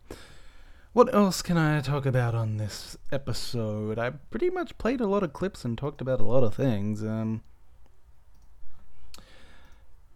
What 0.91 1.13
else 1.13 1.41
can 1.41 1.57
I 1.57 1.79
talk 1.81 2.05
about 2.05 2.35
on 2.35 2.57
this 2.57 2.97
episode? 3.11 3.97
I 3.97 4.09
pretty 4.09 4.49
much 4.49 4.77
played 4.77 4.99
a 4.99 5.07
lot 5.07 5.23
of 5.23 5.33
clips 5.33 5.63
and 5.63 5.77
talked 5.77 6.01
about 6.01 6.19
a 6.19 6.25
lot 6.25 6.43
of 6.43 6.55
things. 6.55 7.03
Um, 7.03 7.41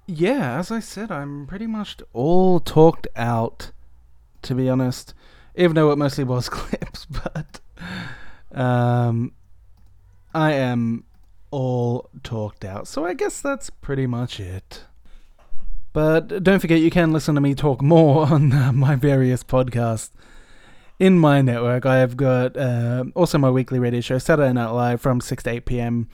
yeah, 0.06 0.60
as 0.60 0.69
I 0.69 0.82
said, 0.82 1.12
I'm 1.12 1.47
pretty 1.47 1.67
much 1.67 1.97
all 2.12 2.60
talked 2.60 3.08
out, 3.15 3.71
to 4.41 4.54
be 4.54 4.69
honest. 4.69 5.13
Even 5.56 5.76
though 5.76 5.91
it 5.91 5.97
mostly 5.97 6.26
was 6.26 6.49
clips, 6.49 7.06
but 7.06 7.62
um, 8.54 9.34
I 10.34 10.54
am 10.54 11.06
all 11.52 12.10
talked 12.24 12.66
out. 12.66 12.88
So 12.88 13.06
I 13.06 13.13
guess 13.13 13.42
that's 13.42 13.70
pretty 13.70 14.08
much 14.08 14.39
it. 14.39 14.86
But 15.94 16.44
don't 16.44 16.60
forget, 16.60 16.80
you 16.80 16.89
can 16.89 17.13
listen 17.13 17.36
to 17.36 17.42
me 17.42 17.54
talk 17.54 17.82
more 17.82 18.26
on 18.32 18.52
uh, 18.52 18.72
my 18.72 18.96
various 18.96 19.44
podcasts 19.44 20.10
in 21.00 21.20
my 21.20 21.42
network. 21.42 21.86
I 21.86 21.98
have 21.98 22.18
got 22.18 22.58
uh, 22.58 23.06
also 23.13 23.38
my 23.38 23.52
weekly 23.52 23.78
radio 23.78 24.02
show, 24.02 24.18
Saturday 24.18 24.54
Night 24.54 24.72
Live, 24.72 25.02
from 25.02 25.22
6 25.22 25.44
to 25.44 25.50
8 25.52 25.66
p.m. 25.66 26.10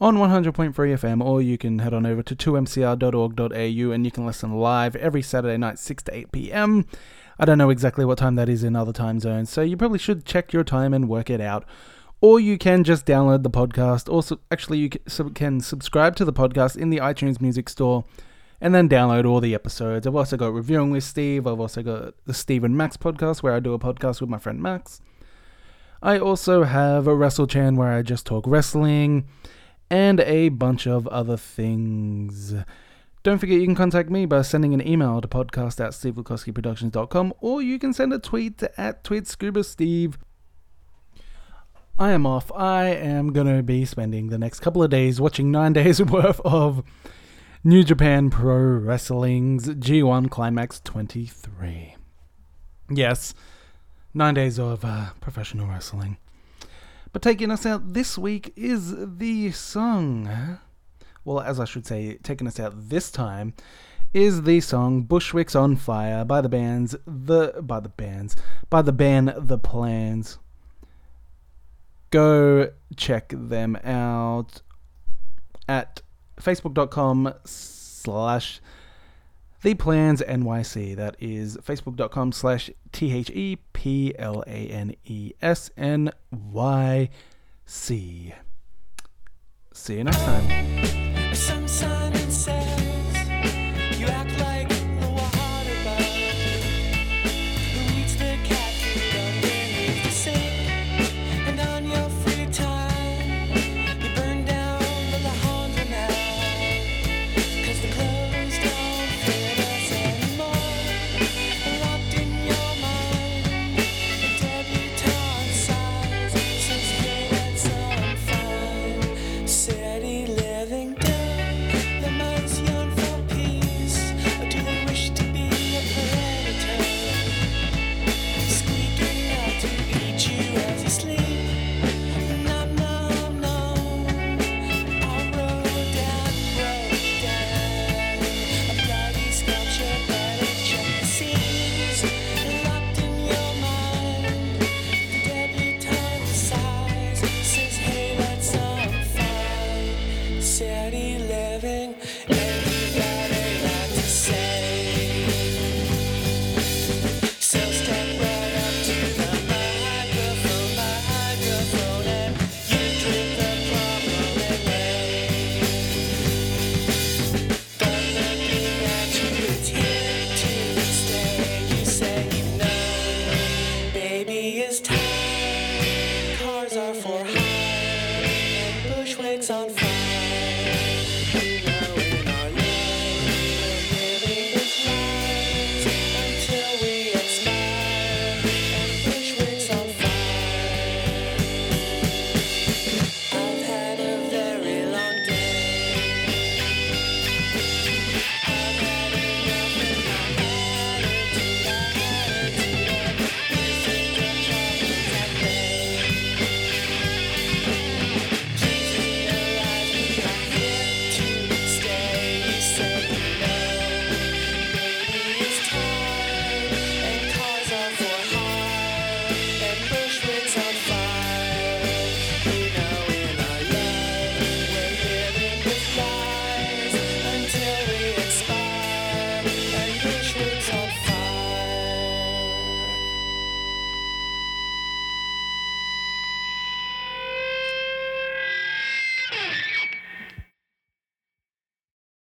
on 0.00 0.16
100.3 0.16 0.74
FM, 0.74 1.24
or 1.24 1.40
you 1.40 1.56
can 1.56 1.78
head 1.78 1.94
on 1.94 2.04
over 2.04 2.22
to 2.22 2.36
2mcr.org.au 2.36 3.92
and 3.92 4.04
you 4.04 4.10
can 4.10 4.26
listen 4.26 4.58
live 4.58 4.94
every 4.96 5.22
Saturday 5.22 5.56
night, 5.56 5.78
6 5.78 6.02
to 6.04 6.14
8 6.14 6.32
p.m. 6.32 6.84
I 7.42 7.44
don't 7.44 7.58
know 7.58 7.70
exactly 7.70 8.04
what 8.04 8.18
time 8.18 8.36
that 8.36 8.48
is 8.48 8.62
in 8.62 8.76
other 8.76 8.92
time 8.92 9.18
zones, 9.18 9.50
so 9.50 9.62
you 9.62 9.76
probably 9.76 9.98
should 9.98 10.24
check 10.24 10.52
your 10.52 10.62
time 10.62 10.94
and 10.94 11.08
work 11.08 11.28
it 11.28 11.40
out. 11.40 11.64
Or 12.20 12.38
you 12.38 12.56
can 12.56 12.84
just 12.84 13.04
download 13.04 13.42
the 13.42 13.50
podcast. 13.50 14.08
Also, 14.08 14.38
actually, 14.52 14.78
you 14.78 14.90
can 15.34 15.58
subscribe 15.58 16.14
to 16.14 16.24
the 16.24 16.32
podcast 16.32 16.76
in 16.76 16.90
the 16.90 16.98
iTunes 16.98 17.40
Music 17.40 17.68
Store 17.68 18.04
and 18.60 18.72
then 18.72 18.88
download 18.88 19.28
all 19.28 19.40
the 19.40 19.56
episodes. 19.56 20.06
I've 20.06 20.14
also 20.14 20.36
got 20.36 20.54
Reviewing 20.54 20.92
with 20.92 21.02
Steve. 21.02 21.48
I've 21.48 21.58
also 21.58 21.82
got 21.82 22.14
the 22.26 22.32
Steve 22.32 22.62
and 22.62 22.76
Max 22.76 22.96
podcast, 22.96 23.42
where 23.42 23.54
I 23.54 23.58
do 23.58 23.74
a 23.74 23.78
podcast 23.80 24.20
with 24.20 24.30
my 24.30 24.38
friend 24.38 24.62
Max. 24.62 25.00
I 26.00 26.20
also 26.20 26.62
have 26.62 27.08
a 27.08 27.14
Wrestle 27.16 27.48
Chan, 27.48 27.74
where 27.74 27.88
I 27.92 28.02
just 28.02 28.24
talk 28.24 28.44
wrestling. 28.46 29.26
and 29.90 30.20
a 30.20 30.48
bunch 30.48 30.86
of 30.86 31.08
other 31.08 31.36
things. 31.36 32.54
Don't 33.22 33.38
forget 33.38 33.60
you 33.60 33.66
can 33.66 33.76
contact 33.76 34.10
me 34.10 34.26
by 34.26 34.42
sending 34.42 34.74
an 34.74 34.86
email 34.86 35.20
to 35.20 35.28
podcast 35.28 35.78
at 35.78 35.92
stevelukowskiproductions.com 35.92 37.34
or 37.40 37.62
you 37.62 37.78
can 37.78 37.92
send 37.92 38.12
a 38.12 38.18
tweet 38.18 38.58
to 38.58 38.80
at 38.80 39.04
tweetscubasteve. 39.04 40.14
I 41.96 42.10
am 42.10 42.26
off. 42.26 42.50
I 42.52 42.86
am 42.86 43.32
going 43.32 43.46
to 43.46 43.62
be 43.62 43.84
spending 43.84 44.28
the 44.28 44.38
next 44.38 44.58
couple 44.58 44.82
of 44.82 44.90
days 44.90 45.20
watching 45.20 45.52
nine 45.52 45.72
days 45.74 46.02
worth 46.02 46.40
of 46.40 46.82
New 47.62 47.84
Japan 47.84 48.28
Pro 48.28 48.56
Wrestling's 48.56 49.68
G1 49.68 50.28
Climax 50.28 50.80
23. 50.80 51.94
Yes, 52.90 53.34
nine 54.12 54.34
days 54.34 54.58
of 54.58 54.84
uh, 54.84 55.10
professional 55.20 55.68
wrestling. 55.68 56.16
But 57.12 57.22
taking 57.22 57.52
us 57.52 57.64
out 57.64 57.92
this 57.92 58.18
week 58.18 58.52
is 58.56 58.92
the 59.16 59.52
song. 59.52 60.58
Well, 61.24 61.40
as 61.40 61.60
I 61.60 61.64
should 61.64 61.86
say, 61.86 62.18
taking 62.22 62.46
us 62.46 62.58
out 62.58 62.72
this 62.88 63.10
time 63.10 63.54
is 64.12 64.42
the 64.42 64.60
song 64.60 65.02
Bushwick's 65.02 65.54
on 65.54 65.76
Fire 65.76 66.24
by 66.24 66.40
the 66.40 66.48
bands 66.48 66.94
the 67.06 67.62
by 67.62 67.80
the 67.80 67.88
bands 67.88 68.36
by 68.68 68.82
the 68.82 68.92
band 68.92 69.34
The 69.36 69.58
Planes. 69.58 70.38
Go 72.10 72.70
check 72.96 73.32
them 73.34 73.76
out 73.76 74.60
at 75.66 76.02
facebook.com 76.38 77.32
slash 77.44 78.60
the 79.62 79.74
planes 79.74 80.20
NYC. 80.20 80.96
That 80.96 81.16
is 81.20 81.56
facebook.com 81.56 82.32
slash 82.32 82.70
T 82.90 83.12
H 83.16 83.30
E 83.30 83.56
P 83.72 84.14
L 84.18 84.42
A 84.46 84.50
N 84.68 84.94
E 85.04 85.32
S 85.40 85.70
N 85.76 86.10
Y 86.30 87.08
C. 87.64 88.34
See 89.72 89.96
you 89.96 90.04
next 90.04 90.18
time. 90.18 91.11
Some 91.34 91.66
sun 91.66 92.12
inside 92.12 92.91